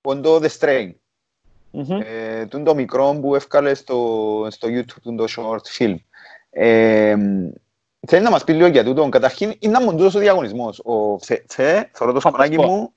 [0.00, 0.92] που το The Strain.
[1.74, 2.00] Mm-hmm.
[2.04, 5.96] Ε, το μικρό που έφκαλες στο, στο YouTube, το short film.
[6.50, 7.16] Ε,
[8.06, 9.10] θέλει να μας πεις λίγο για τούτον.
[9.10, 10.80] Καταρχήν, είναι να τούτος ο διαγωνισμός.
[10.84, 12.94] Ο Θε, θέλω το σκονάκι μου,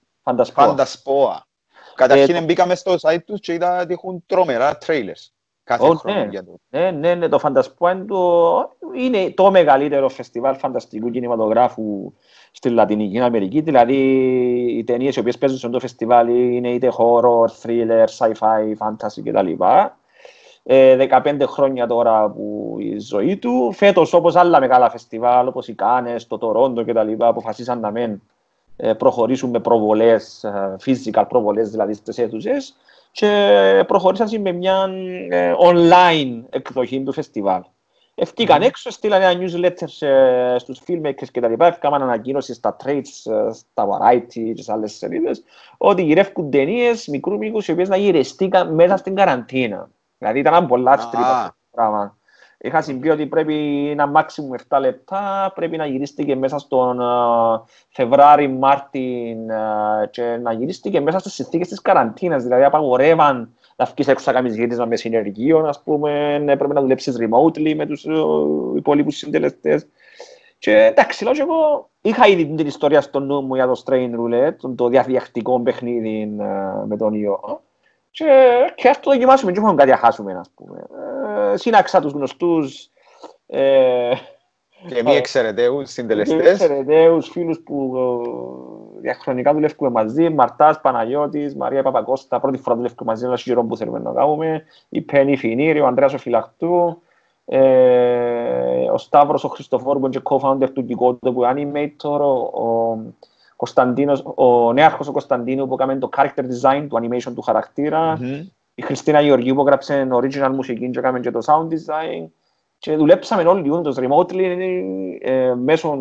[0.53, 1.47] Φαντασπόα.
[1.95, 5.34] Καταρχήν, ε, μπήκαμε στο site τους και είδα ότι έχουν τρομερά trailers
[5.65, 6.27] κάθε oh, χρόνο ναι.
[6.29, 6.59] για το.
[6.69, 8.07] Ναι, ναι, ναι, το Φαντασπόεν
[8.95, 12.13] είναι το μεγαλύτερο φεστιβάλ φανταστικού κινηματογράφου
[12.51, 13.61] στη Λατινική Αμερική.
[13.61, 13.95] Δηλαδή,
[14.77, 19.21] οι ταινίες οι οποίες παίζουν σε αυτό το φεστιβάλ είναι είτε horror, thriller, sci-fi, fantasy
[19.23, 19.63] κτλ.
[20.63, 23.71] Ε, 15 χρόνια τώρα που η ζωή του.
[23.71, 28.21] Φέτος, όπως άλλα μεγάλα φεστιβάλ, όπως οι Κάνες, το Τορόντο κτλ., αποφασίσαν να μην
[28.77, 32.75] ε, προχωρήσουν με προβολές, ε, physical προβολές δηλαδή στις αίθουσες
[33.15, 34.89] και προχωρήσαν με μια
[35.29, 37.61] ε, online εκδοχή του φεστιβάλ.
[38.15, 38.65] Ευκήκαν mm.
[38.65, 43.51] έξω, στείλαν ένα newsletter ε, στους filmmakers και τα λοιπά, έφκαναν ανακοίνωση στα trades, ε,
[43.51, 45.43] στα variety και σε άλλες σελίδες,
[45.77, 49.89] ότι γυρεύκουν ταινίες μικρούς μήκους οι οποίες να γυρεστήκαν μέσα στην καραντίνα.
[50.17, 51.55] Δηλαδή ήταν πολλά στρίπα ah.
[51.71, 52.17] πράγμα.
[52.65, 58.47] Είχα συμπεί ότι πρέπει ένα maximum 7 λεπτά, πρέπει να γυρίστηκε μέσα στον uh, Φεβράρι,
[58.47, 62.43] Μάρτιν uh, και να γυρίστηκε μέσα στις συνθήκες της καραντίνας.
[62.43, 67.17] Δηλαδή απαγορεύαν να βγεις έξω να κάνεις γύρισμα με συνεργείο, ας πούμε, πρέπει να δουλέψεις
[67.19, 69.87] remotely με τους uh, υπόλοιπους συντελεστές.
[70.57, 74.09] Και εντάξει, λέω και εγώ είχα ήδη την ιστορία στο νου μου για το Strain
[74.19, 77.61] Roulette, το διαδιακτικό παιχνίδι uh, με τον ιό.
[78.11, 78.25] Και,
[78.75, 80.85] και αυτό το δοκιμάσουμε και έχουμε κάτι να χάσουμε, ας πούμε.
[81.55, 82.89] Ε, σύναξα τους γνωστούς
[83.47, 84.13] ε,
[84.87, 86.41] και μη εξαιρεταίους συντελεστές.
[86.41, 87.93] Μη εξαιρεταίους φίλους που
[88.97, 90.29] ε, διαχρονικά δουλεύουμε μαζί.
[90.29, 94.63] Μαρτάς, Παναγιώτης, Μαρία Παπακώστα, πρώτη φορά δουλεύουμε μαζί, αλλά γύρω που θέλουμε να κάνουμε.
[94.89, 97.01] Η Πέννη Φινίρη, ο Ανδρέας ο Φυλακτού,
[97.45, 102.97] ε, ο Σταύρος ο Χριστοφόρου που είναι co-founder του Κικότο που animator, ο, ο
[103.55, 108.47] Κωνσταντίνος, ο νέαρχος ο Κωνσταντίνου που έκανε το character design, του animation του χαρακτήρα, mm-hmm.
[108.75, 112.27] Η Χριστίνα Γεωργίου που έγραψε original μουσική και έκανε και το sound design
[112.77, 114.41] και δουλέψαμε όλοι όντως remotely
[115.21, 115.97] ε, μέσω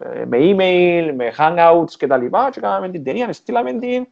[0.00, 4.06] ε, με email, με hangouts και τα λοιπά και κάναμε την ταινία, στείλαμε την.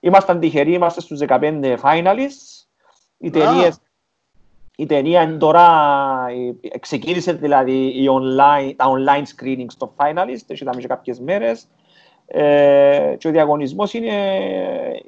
[0.00, 2.64] Ήμασταν τυχεροί, είμαστε στους 15 finalists.
[3.18, 3.76] Η ταινία, ah.
[4.76, 5.68] η ταινία είναι τώρα
[6.80, 11.66] ξεκίνησε δηλαδή η online, τα online screenings των finalists, είδαμε και κάποιες μέρες
[12.36, 14.12] ε, και ο διαγωνισμός είναι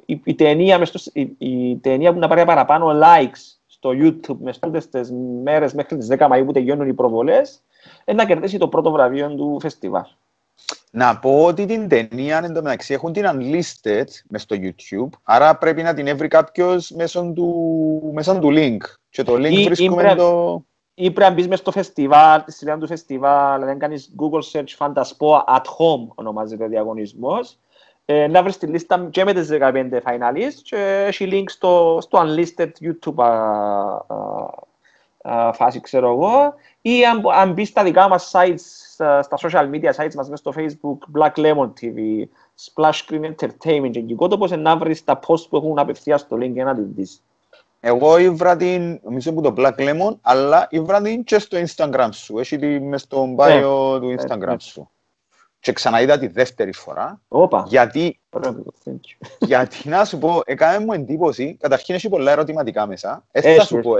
[0.05, 4.89] η, η, ταινία, η, η ταινία που να πάρει παραπάνω likes στο YouTube μες στούντες
[4.89, 5.11] τις
[5.43, 7.61] μέρες μέχρι τις 10 Μαΐου που τελειώνουν οι προβολές
[8.15, 10.05] να κερδίσει το πρώτο βραβείο του φεστιβάλ.
[10.91, 15.57] Να πω ότι την ταινία εν τω μεταξύ έχουν την unlisted μες στο YouTube, άρα
[15.57, 18.77] πρέπει να την έβρει κάποιος μέσω του, μέσω του link.
[19.09, 20.63] Και το link ή, βρίσκουμε ή το...
[20.99, 24.77] Ή πρέπει να μπεις μες στο φεστιβάλ, στη σειρά του φεστιβάλ, δηλαδή κάνεις Google Search
[24.77, 27.59] Fantaspo at home ονομάζεται ο διαγωνισμός
[28.05, 32.19] ε, να βρεις τη λίστα και με τις 15 finalists και έχει link στο, στο
[32.21, 33.27] unlisted YouTube α,
[34.07, 34.49] α,
[35.21, 38.57] α, φάση, ξέρω εγώ, ή αν, αν μπεις στα δικά μας sites,
[39.21, 42.23] στα social media sites μας, μέσα στο Facebook, Black Lemon TV,
[42.65, 46.51] Splash Screen Entertainment και εκεί πώς να βρεις τα post που έχουν απευθείας στο link
[46.51, 47.23] για να την δεις.
[47.79, 52.39] Εγώ ήβρα την, νομίζω που το Black Lemon, αλλά ήβρα την και στο Instagram σου.
[52.39, 53.99] Έχει τη μες στο bio yeah.
[53.99, 54.55] του Instagram yeah.
[54.59, 54.91] σου
[55.59, 57.21] και ξαναείδα τη δεύτερη φορά.
[57.27, 57.65] Οπα.
[57.67, 58.19] Γιατί,
[59.39, 63.25] γιατί να σου πω, έκανε μου εντύπωση, καταρχήν έχει πολλά ερωτηματικά μέσα.
[63.31, 63.95] Έτσι θα σου πω,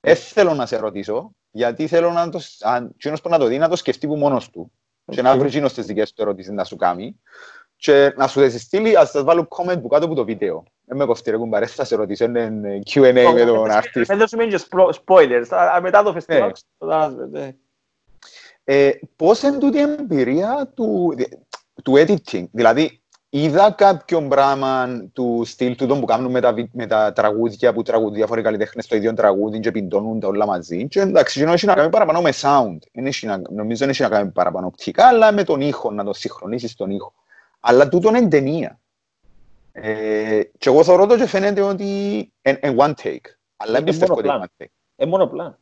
[0.00, 3.68] δεν θέλω να σε ρωτήσω, γιατί θέλω να το, αν, που να το δει, να
[3.68, 4.72] το σκεφτεί που μόνος του.
[5.04, 5.14] Okay.
[5.14, 7.20] Και να βρει γίνος τις δικές του ερωτήσεις να σου κάνει.
[7.82, 10.64] Και να σου δες στείλει, ας σας βάλω comment που κάτω από το βίντεο.
[10.84, 14.14] Δεν με κοφτεί ρε κουμπάρε, θα σε ρωτήσω, είναι Q&A με τον αρτίστη.
[14.14, 14.60] Δεν σημαίνει και
[15.04, 16.52] spoilers, μετά το φεστιβάλ.
[17.30, 17.54] Ναι.
[18.64, 21.14] Ε, πώς είναι τούτη η εμπειρία του,
[21.82, 27.12] του editing, δηλαδή είδα κάποιο πράγμα του στυλ του που κάνουν με τα, με τα
[27.12, 31.40] τραγούδια που τραγουδούν διάφοροι καλλιτέχνες στο ίδιο τραγούδι και πιντώνουν τα όλα μαζί και εντάξει,
[31.40, 32.78] ενώ έχει να κάνει παραπάνω με sound,
[33.50, 36.90] νομίζω δεν έχει να κάνει παραπάνω οπτικά, αλλά με τον ήχο, να το συγχρονίσεις τον
[36.90, 37.12] ήχο.
[37.64, 38.80] Αλλά τούτο είναι ταινία.
[39.72, 41.84] Ε, και εγώ θεωρώ το και φαίνεται ότι
[42.42, 43.26] είναι one take.
[43.56, 44.66] Αλλά δεν πιστεύω ότι είναι one take.
[44.96, 45.58] Είναι μόνο πλάν.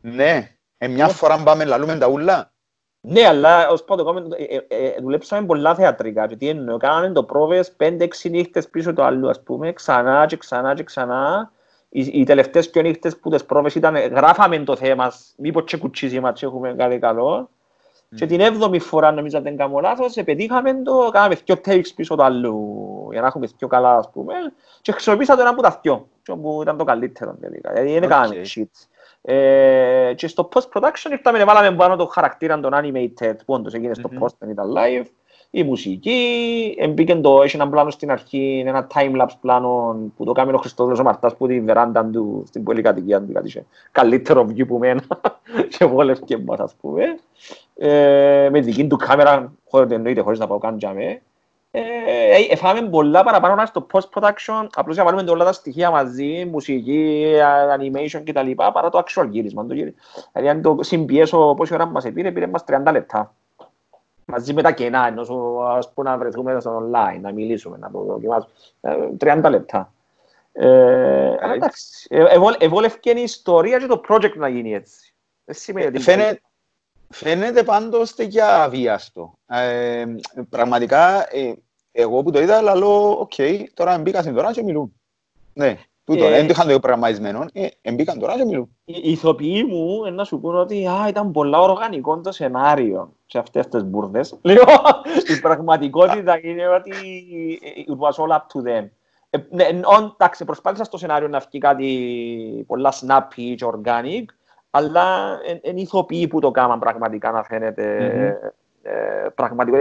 [0.00, 0.50] Ναι.
[0.78, 2.52] Ε, μια φορά πάμε λαλούμε τα ούλα.
[3.00, 4.22] Ναι, αλλά ως πρώτο κόμμα
[5.00, 9.42] δουλέψαμε πολλά θεατρικά και τι εννοώ, κάναμε το πρόβες πέντε-έξι νύχτες πίσω το άλλο, ας
[9.42, 11.52] πούμε, ξανά και ξανά και ξανά.
[11.88, 16.20] Οι, οι τελευταίες πιο νύχτες που τις πρόβες ήταν, γράφαμε το θέμα, μήπως και κουτσίσει
[16.20, 17.50] μας έχουμε κάτι καλό.
[18.14, 22.14] Και την έβδομη φορά, νομίζω ότι δεν κάνω λάθος, πετύχαμε το, κάναμε δυο takes πίσω
[22.14, 22.54] το άλλο,
[23.10, 24.34] για να έχουμε δυο καλά, ας πούμε,
[24.80, 28.40] και χρησιμοποίησα το ένα από τα δυο, που ήταν το καλύτερο τελικά, γιατί δεν έκαναμε
[28.54, 28.86] shit.
[29.22, 33.94] Ε, και στο post-production ήρθαμε και βάλαμε πάνω το χαρακτήρα των animated, που όντως έγινε
[33.94, 35.06] στο post, δεν ήταν live,
[35.56, 40.52] η μουσική, εμπήκε το, έχει ένα πλάνο στην αρχή, ένα time-lapse πλάνο που το κάνει
[40.52, 44.66] ο Χριστόδουλος ο Μαρτάς που τη βεράντα του στην πολυκατοικία του, δηλαδή είχε καλύτερο view
[44.66, 45.02] που μένα
[45.78, 47.04] και βόλευκε μας ας πούμε.
[47.74, 51.22] Ε, με δική του κάμερα, χωρίς εννοείται, χωρίς να πάω καν για με.
[52.50, 57.34] Εφάμε πολλά παραπάνω στο post-production, απλώς για βάλουμε όλα τα στοιχεία μαζί, μουσική,
[57.78, 58.50] animation κτλ.
[58.72, 59.64] παρά το actual γύρισμα.
[59.64, 63.34] Δηλαδή αν το συμπιέσω πόση ώρα μας πήρε, πήρε μας 30 λεπτά
[64.26, 65.22] μαζί με τα κενά, ενώ
[65.60, 68.52] ας πούμε να βρεθούμε στο online, να μιλήσουμε, να το δοκιμάσουμε.
[69.18, 69.92] 30 λεπτά.
[70.52, 72.08] Ε, εντάξει,
[72.58, 75.14] ευόλευκε η ιστορία και το project να γίνει έτσι.
[75.98, 76.40] Φαίνεται,
[77.14, 79.38] φαίνεται πάντως και αβίαστο.
[79.46, 80.04] Ε,
[80.48, 81.54] πραγματικά, ε,
[81.92, 84.92] εγώ που το είδα, λέω, OK, okay, τώρα μπήκα στην τώρα και μιλούν.
[85.52, 87.44] Ναι, Τούτο, δεν το είχαν το προγραμματισμένο,
[87.94, 88.76] μπήκαν τώρα και μιλούν.
[88.84, 93.68] Οι ηθοποιοί μου να σου πούν ότι α, ήταν πολλά οργανικό το σενάριο σε αυτές
[93.68, 94.38] τις μπουρδες.
[94.42, 94.64] Λέω,
[95.36, 96.92] η πραγματικότητα είναι ότι
[97.88, 98.88] it was all up to them.
[100.16, 104.24] Εντάξει, προσπάθησα στο σενάριο να βγει κάτι πολλά snappy και organic,
[104.76, 108.38] αλλά είναι ηθοποιοί που το κάναν πραγματικά να φαίνεται
[109.34, 109.78] πραγματικά.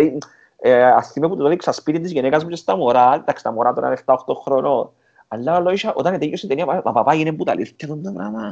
[0.95, 3.73] Ας θυμάμαι που το έδειξα σπίτι της γυναίκας μου και στα μωρά, εντάξει τα μωρά
[3.73, 4.91] τώρα είναι 7-8 χρονών,
[5.27, 8.51] αλλά λόγια, όταν τελείωσε η ταινία, μα παπά είναι που τα αλήθεια αυτό το πράγμα.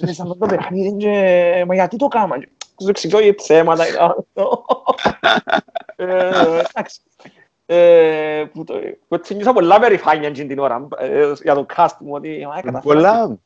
[0.00, 1.64] Είναι σαν το παιχνίδι και...
[1.66, 2.36] Μα γιατί το κάμα.
[2.82, 3.84] Σου εξηγώ για ψέματα.
[5.96, 7.00] Εντάξει.
[9.08, 10.88] Που νιώσα πολλά περηφάνεια την ώρα
[11.42, 12.46] για το cast μου ότι...
[12.82, 13.38] Πολλά.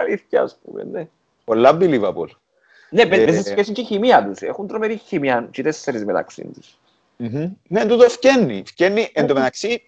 [0.00, 1.08] Αλήθεια, ας πούμε, ναι.
[1.48, 2.28] Πολλά believable.
[2.90, 4.40] Ναι, μέσα σε σχέση και η χημεία τους.
[4.40, 6.78] Έχουν τρομερή χημεία και τέσσερις μεταξύ τους.
[7.68, 8.62] Ναι, τούτο φκαίνει.
[8.66, 9.82] Φκαίνει, εν τω μεταξύ,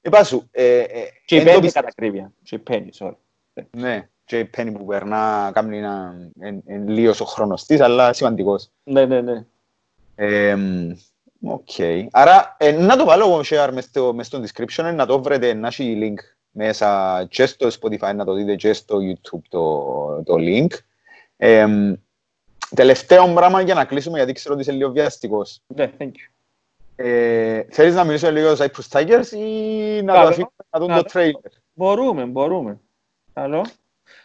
[0.00, 0.48] Είπα σου.
[0.50, 0.86] Ε, ε,
[1.24, 2.32] και η Πέννη κατά ακρίβεια.
[2.42, 3.14] Και η Πέννη, sorry.
[3.70, 6.14] Ναι, και η Πέννη που περνά, κάνει ένα,
[6.66, 8.70] εν, λίγος ο χρόνος της, αλλά σημαντικός.
[8.84, 9.44] Ναι, ναι, ναι.
[11.46, 11.68] OK.
[11.76, 12.06] Okay.
[12.10, 15.54] Άρα, ε, να το βάλω εγώ share μες στο, μες στο description, να το βρείτε,
[15.54, 20.34] να έχει link μέσα και στο Spotify, να το δείτε και στο YouTube το, το
[20.38, 20.70] link.
[21.36, 21.66] Ε,
[22.74, 25.60] τελευταίο πράγμα για να κλείσουμε, γιατί ξέρω ότι είσαι λίγο βιαστικός.
[25.66, 26.34] Ναι, thank you.
[26.96, 31.04] Ε, θέλεις να μιλήσω λίγο για Cyprus Tigers ή να το αφήσουμε να δούμε το
[31.12, 32.80] trailer; Μπορούμε, μπορούμε.
[33.32, 33.66] Καλό.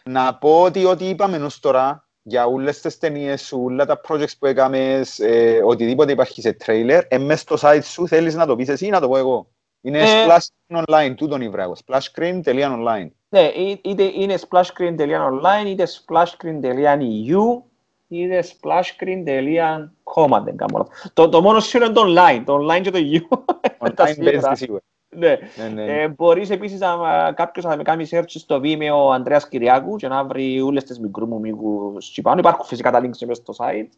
[0.04, 4.46] Να πω ότι ό,τι είπαμε ως τώρα για όλες τις ταινίες όλα τα projects που
[4.46, 8.86] έκαμες, ε, οτιδήποτε υπάρχει σε trailer, εμείς στο site σου θέλεις να το πεις εσύ
[8.86, 9.50] ή να το πω εγώ;
[9.80, 13.08] Είναι ε, splashscreen online, τούτον ήβρα εγώ, splashscreen.online.
[13.28, 13.50] Ναι,
[13.82, 17.62] είτε είναι splashscreen.online είτε splashscreen.eu
[18.06, 22.90] είδε splashscreen.com αν δεν κάνω το, το μόνο σίγουρο είναι το online, το online και
[22.90, 23.38] το U.
[23.78, 24.80] Online παίζεται σίγουρα.
[25.16, 25.38] Ναι.
[25.56, 26.02] ναι, ναι.
[26.02, 30.08] Ε, μπορείς επίσης να, κάποιος να με κάνει search στο Vimeo ο Ανδρέας Κυριάκου και
[30.08, 32.38] να βρει όλες τις μικρού μου μήκους πάνω.
[32.38, 33.88] Υπάρχουν φυσικά τα links μέσα στο site.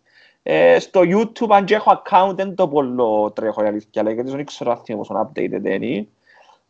[0.43, 4.45] Ε, στο YouTube αν και έχω account δεν το πολύ τρέχω η αλήθεια, γιατί δεν
[4.45, 6.07] ξέρω αν πόσο updated είναι.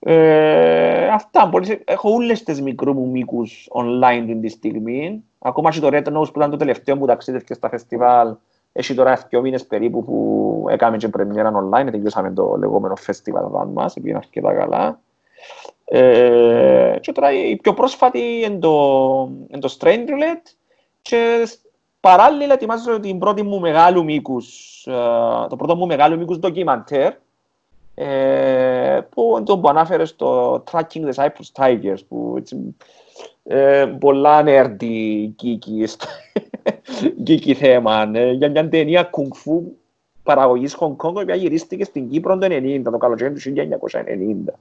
[0.04, 5.24] Ε, αυτά, μπορείς, έχω όλες τις μικρού μου μήκους online την τη στιγμή.
[5.38, 8.34] Ακόμα και το Red Nose που ήταν το τελευταίο που ταξίδευκε στα φεστιβάλ,
[8.72, 13.94] έχει τώρα δύο μήνες περίπου που έκαμε και πρεμιέρα online, τελειώσαμε το λεγόμενο φεστιβάλ μας,
[13.94, 15.00] πήγαινε αρκετά καλά.
[15.84, 20.54] Ε, και τώρα η πιο πρόσφατη είναι το, είναι το Strange Roulette
[21.02, 21.48] και
[22.03, 24.46] παράλληλα ετοιμάζω την πρώτη μου μεγάλου μήκους,
[24.86, 24.92] ε,
[25.48, 27.12] το πρώτο μου μεγάλου μήκους ντοκιμαντέρ,
[27.94, 32.76] ε, που, το που ανάφερε στο Tracking the Cyprus Tigers, που έτσι,
[33.44, 35.34] ε, πολλά nerdy
[37.22, 38.11] geeky θέμα.
[38.14, 39.62] Ε, για μια ταινία κουνγκ φου
[40.22, 44.53] παραγωγής Χονγκ Κόνγκ, η οποία γυρίστηκε στην Κύπρο το 1990, το καλοκαίρι του 1990.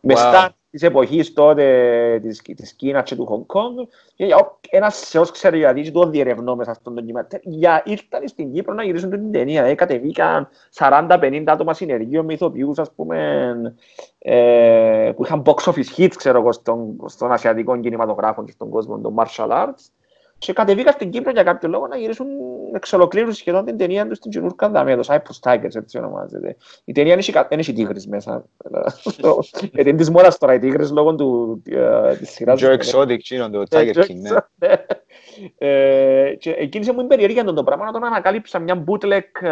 [0.00, 3.76] Με σταρ της εποχής τότε της, της Κίνας και του Χονγκ Κόνγκ
[4.14, 4.26] και
[4.70, 8.84] ένας Θεός ξέρει γιατί και το διερευνώ μέσα στον ντοκιμαντέρ για ήρθαν στην Κύπρο να
[8.84, 9.64] γυρίσουν την ταινία.
[9.64, 13.52] Ε, κατεβήκαν 40-50 άτομα συνεργείο με ηθοποιούς ας πούμε
[14.18, 18.98] ε, που είχαν box office hits ξέρω εγώ στον, στον ασιατικό κινηματογράφο και στον κόσμο
[18.98, 19.90] των martial arts
[20.38, 22.26] και κατεβήκα στην Κύπρο για κάποιο λόγο να γυρίσουν
[22.74, 26.56] εξ ολοκλήρου σχεδόν την ταινία τους στην Τζινούρκα Δαμία, το Cyprus Tigers, έτσι ονομάζεται.
[26.84, 27.16] Η ταινία
[27.48, 28.44] δεν έχει τίγρης μέσα.
[29.72, 32.60] Γιατί είναι της μόδας τώρα οι τίγρες λόγω του, ε, της σειράς.
[32.62, 33.18] Joe Exotic,
[33.52, 34.20] το Tiger King,
[34.58, 34.74] ναι.
[35.58, 39.48] Ε, και εκείνη μου περιέργεια το πράγμα να τον ανακάλυψα μια bootleg, ε,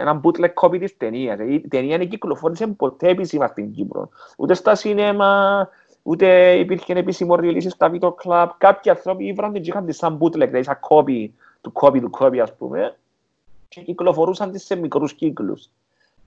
[0.00, 1.38] ένα bootleg copy της ταινίας.
[1.38, 4.08] Η ταινία είναι κυκλοφόρησε ποτέ επίσημα στην Κύπρο.
[4.38, 5.68] Ούτε στα σινέμα,
[6.06, 8.48] ούτε υπήρχε επίσημο release στα Vito Club.
[8.58, 11.28] Κάποιοι άνθρωποι ήβραν την είχαν τις σαν bootleg, δηλαδή σαν copy
[11.60, 12.96] του copy του copy ας πούμε
[13.68, 15.70] και κυκλοφορούσαν τις σε μικρούς κύκλους.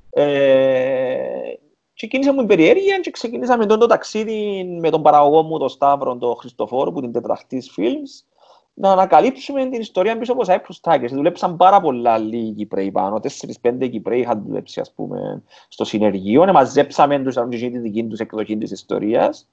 [0.09, 1.53] Ε,
[1.93, 5.57] και κίνησα μου η περιέργεια και ξεκίνησα με τον το ταξίδι με τον παραγωγό μου,
[5.57, 8.25] τον Σταύρο, τον Χριστοφόρο, που την τετραχτής Films,
[8.73, 11.11] να ανακαλύψουμε την ιστορία πίσω από Cyprus Tigers.
[11.11, 13.19] Δουλέψαν πάρα πολλά λίγοι Κυπρέοι πάνω,
[13.61, 18.19] 4-5 Κυπρέοι είχαν δουλέψει ας πούμε, στο συνεργείο, μαζέψαμε τους, ήταν και τη δική τους
[18.19, 19.47] εκδοχή της ιστορίας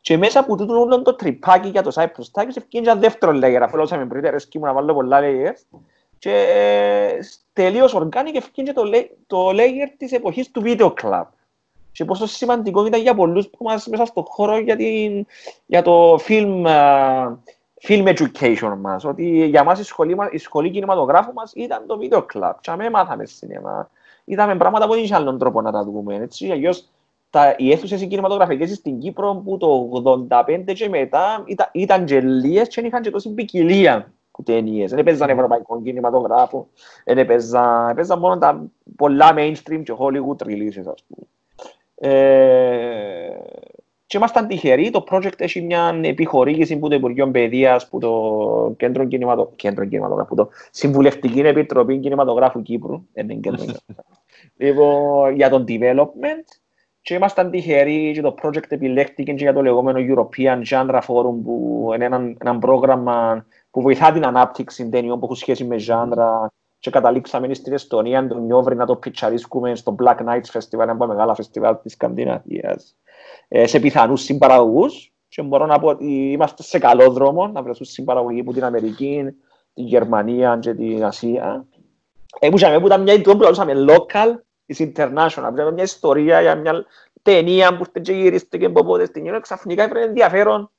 [0.00, 3.60] και μέσα από τούτο όλο το τρυπάκι για το Cyprus Tigers ευκαιρία ένα δεύτερο layer,
[3.62, 5.78] αφού λόγω πριν, αρέσκει μου να βάλω πολλά layers.
[6.18, 7.18] Και ε,
[7.52, 8.82] τελείως οργάνικ ευκαιρία το,
[9.26, 11.24] το layer της εποχής του video club.
[11.92, 15.26] Και πόσο σημαντικό ήταν για πολλούς που είμαστε μέσα στον χώρο για, την,
[15.66, 17.36] για το film, uh,
[17.88, 19.04] film education μας.
[19.04, 22.52] Ότι για μας η σχολή, η σχολή κινηματογράφου μας ήταν το video club.
[22.60, 23.90] Και αμέ μάθαμε σινέμα.
[24.24, 26.14] Είδαμε πράγματα που δεν είχε άλλον τρόπο να τα δούμε.
[26.14, 26.88] Έτσι, αλλιώς
[27.30, 29.90] τα, οι αίθουσες κινηματογραφικές στην Κύπρο που το
[30.28, 34.90] 85 και μετά ήταν, ήταν γελίες και είχαν και τόση ποικιλία που ταινίες.
[34.90, 36.68] Δεν έπαιζαν ευρωπαϊκό κινηματογράφο,
[37.04, 41.26] δεν έπαιζαν, έπαιζαν μόνο τα πολλά mainstream και Hollywood releases, ας πούμε.
[41.94, 43.40] Ε,
[44.06, 49.04] και ήμασταν τυχεροί, το project έχει μια επιχορήγηση που το Υπουργείο Παιδείας, που το Κέντρο
[49.04, 53.02] Κινηματογράφου, Κέντρο Κινηματογράφου, το Συμβουλευτική Επιτροπή Κινηματογράφου Κύπρου,
[54.56, 56.59] λοιπόν, για τον development,
[57.02, 61.90] και ήμασταν τυχεροί και το project επιλέχθηκε και για το λεγόμενο European Genre Forum που
[61.94, 66.46] είναι ένα, ένα πρόγραμμα που βοηθά την ανάπτυξη ταινιών που έχουν σχέση με genre.
[66.78, 71.06] Και καταλήξαμε στην Εστονία τον Νιόβρη να το πιτσαρίσκουμε στο Black Nights Festival, ένα από
[71.06, 72.96] μεγάλα φεστιβάλ της Σκανδιναβίας,
[73.48, 75.12] ε, σε πιθανούς συμπαραγωγούς.
[75.28, 79.24] Και μπορώ να πω ότι είμαστε σε καλό δρόμο να βρεθούν συμπαραγωγοί από την Αμερική,
[79.74, 81.66] την Γερμανία και την Ασία.
[82.38, 83.54] Ε, που ήταν μια ιδέα που
[83.88, 84.34] local
[84.74, 85.50] is international.
[85.54, 86.84] Πρέπει μια ιστορία για μια
[87.22, 90.70] ταινία που και γυρίστηκε από πότε στην Europa, ξαφνικά έφερε ενδιαφέρον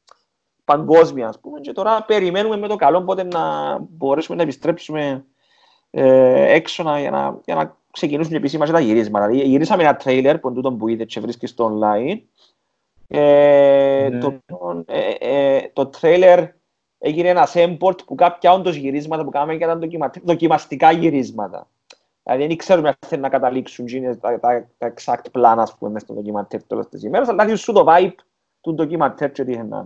[0.66, 5.26] παγκόσμια, ας πούμε, και τώρα περιμένουμε με το καλό πότε να μπορέσουμε να επιστρέψουμε
[5.90, 9.28] ε, έξω να, για, να, για να ξεκινήσουν επίσημα και τα γυρίσματα.
[9.28, 12.20] Δηλαδή, γυρίσαμε ένα τρέιλερ που τούτο που είδες και βρίσκεις στο online.
[13.08, 14.20] Ε, mm.
[14.20, 14.40] το,
[14.86, 16.44] ε, ε, το τρέιλερ
[16.98, 19.90] έγινε ένα import που κάποια όντως γυρίσματα που κάναμε και ήταν
[20.24, 21.68] δοκιμαστικά γυρίσματα.
[22.24, 23.86] Δηλαδή δεν ξέρουμε αν θέλουν να καταλήξουν
[24.20, 27.62] τα, τα, τα exact plan, ας πούμε, μες στο ντοκιμαντέρ τέλος της ημέρας, αλλά δηλαδή
[27.62, 28.16] σου το vibe
[28.62, 29.86] του ντοκιμαντέρ και τι είναι.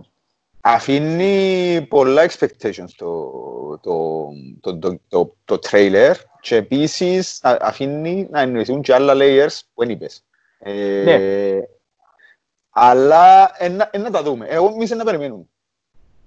[0.60, 3.30] Αφήνει πολλά expectations το,
[3.82, 4.28] το,
[4.60, 9.90] το, το, το, το trailer και επίσης αφήνει να εννοηθούν και άλλα layers που δεν
[9.90, 10.24] είπες.
[10.58, 11.18] Ε, ναι.
[12.70, 13.50] Αλλά
[13.98, 14.46] να τα δούμε.
[14.46, 15.44] Εγώ εμείς να περιμένουμε.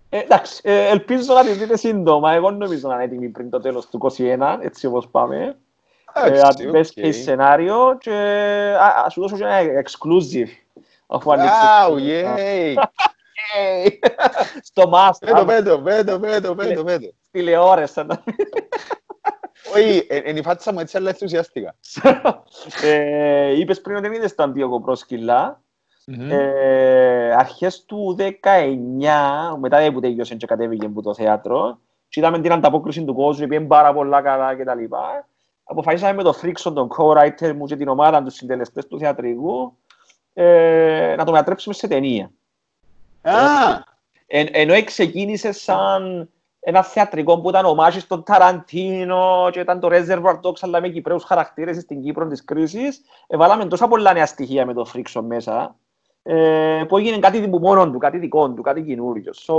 [0.10, 2.32] Ε, εντάξει, ε, ελπίζω να τη δείτε σύντομα.
[2.32, 5.58] Εγώ νομίζω να είναι έτοιμη πριν το τέλος του 2021, έτσι όπως πάμε.
[6.16, 8.16] Uh, best case scenario και
[9.06, 10.50] ας σου δώσω και ένα exclusive
[11.08, 11.60] αφού ανοίξεις.
[11.88, 12.76] Wow,
[14.62, 15.46] Στο master.
[15.46, 17.08] Πέτω, πέτω, πέτω, πέτω, πέτω, πέτω.
[17.32, 18.06] Τηλεόραση.
[19.76, 21.76] Όχι, είναι η φάτσα μου έτσι αλλά ενθουσιαστικά.
[23.58, 25.62] Είπες πριν ότι δεν είδες το αντίογο πρόσκυλα.
[27.38, 31.80] Αρχές του 19, μετά που τελειώσε και κατέβηκε από το θέατρο,
[32.10, 34.84] και είδαμε την ανταπόκριση του κόσμου, πήγαινε πάρα πολλά καλά κτλ
[35.70, 39.78] αποφασίσαμε με τον Φρίξον, τον co-writer μου και την ομάδα τους συντελεστές του θεατρικού
[40.34, 42.32] ε, να το μετατρέψουμε σε ταινία.
[43.22, 43.80] Ah.
[44.28, 50.40] Ε, ενώ ξεκίνησε σαν ένα θεατρικό που ήταν ομάζι στον Ταραντίνο και ήταν το Reservoir
[50.42, 54.74] Dogs αλλά με κυπρέους χαρακτήρες στην Κύπρο της κρίσης εβάλαμε τόσα πολλά νέα στοιχεία με
[54.74, 55.76] τον Φρίξον μέσα
[56.24, 59.32] ε, που έγινε κάτι που μόνο του, κάτι δικό του, κάτι καινούριο.
[59.36, 59.56] So,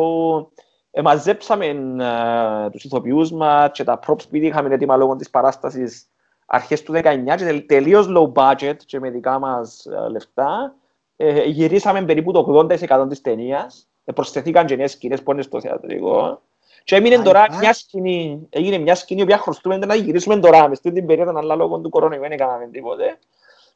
[0.91, 6.11] ε, μαζέψαμε ε, τους ηθοποιούς μας και τα props που είχαμε έτοιμα λόγω της παράστασης
[6.51, 7.03] αρχές του 19
[7.37, 10.75] και τελείως low budget και με δικά μας ε, λεφτά.
[11.17, 13.89] Ε, γυρίσαμε περίπου το 80% της ταινίας.
[14.05, 16.43] Ε, προσθεθήκαν και νέες σκηνές που είναι στο θεατρικό.
[16.85, 21.07] Και έμεινε τώρα μια σκηνή, έγινε μια σκηνή που χρωστούμε να γυρίσουμε τώρα, μες την
[21.07, 23.19] περίοδο, αλλά λόγω του κορονοϊού δεν έκαναμε τίποτε.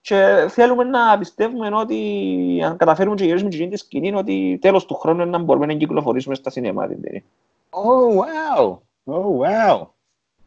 [0.07, 4.95] Και θέλουμε να πιστεύουμε ότι αν καταφέρουμε και γυρίσουμε και τη σκηνή, ότι τέλος του
[4.95, 7.23] χρόνου να μπορούμε να κυκλοφορήσουμε στα σινεμά την ταινία.
[7.71, 8.79] Oh, wow!
[9.05, 9.87] Oh, wow!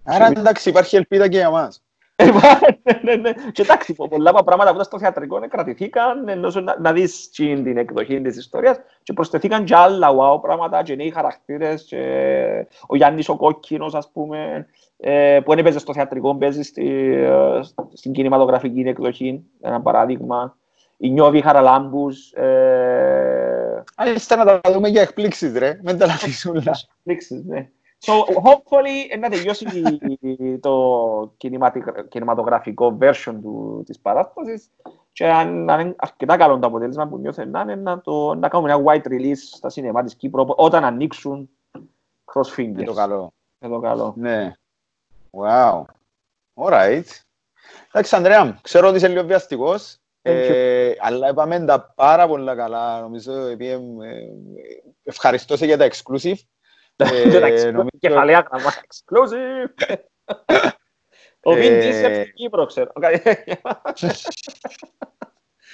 [0.04, 1.82] Άρα εντάξει, υπάρχει ελπίδα και για μας.
[2.24, 3.32] Ναι, ναι, ναι.
[3.52, 8.80] Και εντάξει, πολλά πράγματα που στο θεατρικό κρατηθήκαν, ενώ να δεις την εκδοχή της ιστορίας
[9.04, 12.02] και προσθεθήκαν και άλλα wow πράγματα και νέοι χαρακτήρες και
[12.88, 14.68] ο Γιάννης ο Κόκκινος, ας πούμε,
[14.98, 17.60] ε, που δεν έπαιζε στο θεατρικό, παίζει ε,
[17.94, 20.58] στην κινηματογραφική εκδοχή, ένα παράδειγμα.
[20.98, 22.32] Η Νιώβη Χαραλάμπους.
[22.32, 25.80] Ε, Α, να τα δούμε για εκπλήξεις, ρε.
[25.84, 26.56] Μην τα λαφίσουν.
[26.56, 27.70] Εκπλήξεις, ναι.
[28.06, 29.66] So, hopefully, να τελειώσει
[30.60, 31.34] το
[32.10, 34.72] κινηματογραφικό version του, της παράστασης
[35.12, 38.72] και αν, είναι αρκετά καλό το αποτέλεσμα που νιώθε να είναι να, το, να κάνουμε
[38.72, 41.50] ένα white release στα σινεμά της Κύπρου όταν ανοίξουν
[42.34, 42.60] cross fingers.
[42.60, 43.34] Είναι το καλό.
[43.60, 44.14] Είναι το καλό.
[44.18, 44.54] Ναι.
[45.38, 45.86] Wow.
[46.54, 47.06] Alright.
[47.92, 53.02] Εντάξει, Ανδρέα, ξέρω ότι είσαι λίγο βιαστικός, ε, αλλά είπαμε τα πάρα πολλά καλά.
[53.02, 53.80] Νομίζω, ε, ε,
[55.04, 56.38] ευχαριστώ σε για τα exclusive.
[58.00, 59.96] Κεφαλαία γραμμά, exclusive.
[61.44, 62.92] Ο Vin Diesel στην Κύπρο, ξέρω.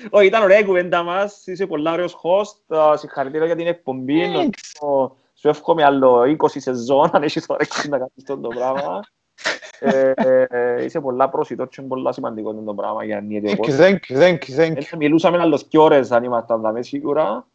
[0.09, 4.51] Όχι, ήταν ωραία η κουβέντα μας, είσαι πολλά ωραίος host, συγχαρητήρια για την εκπομπή,
[5.33, 9.01] σου εύχομαι άλλο 20 σεζόν, αν έχεις όρεξη να κάνεις αυτό το πράγμα.
[10.83, 14.59] Είσαι πολλά προσιτός και πολλά σημαντικό το πράγμα για να είναι Thank you, thank you,
[14.59, 14.97] thank you.
[14.97, 17.45] Μιλούσαμε άλλος και ώρες αν ήμασταν δάμε σίγουρα.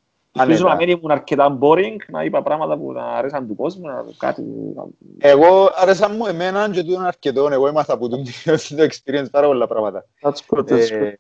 [0.41, 3.87] Ελπίζω να μην ήμουν αρκετά boring, να είπα πράγματα που να αρέσαν του κόσμου,
[4.17, 4.43] κάτι...
[5.19, 8.19] Εγώ αρέσαν μου εμένα και τούτον αρκετό, εγώ ήμαστα από το
[8.77, 10.05] experience πάρα πολλά πράγματα.
[10.23, 11.13] That's good, that's good.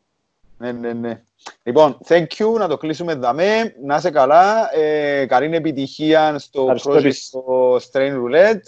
[0.58, 1.22] Ναι, ναι, ναι.
[1.62, 7.12] Λοιπόν, thank you, να το κλείσουμε δαμέ, να είσαι καλά, ε, καλή επιτυχία στο project
[7.12, 8.66] στο Strain Roulette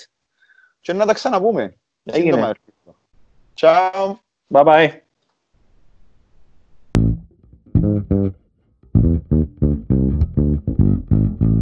[0.81, 1.75] και να τα ξαναπούμε.
[2.09, 2.55] Seguime.
[3.57, 4.21] Ciao.
[4.51, 5.03] Bye bye.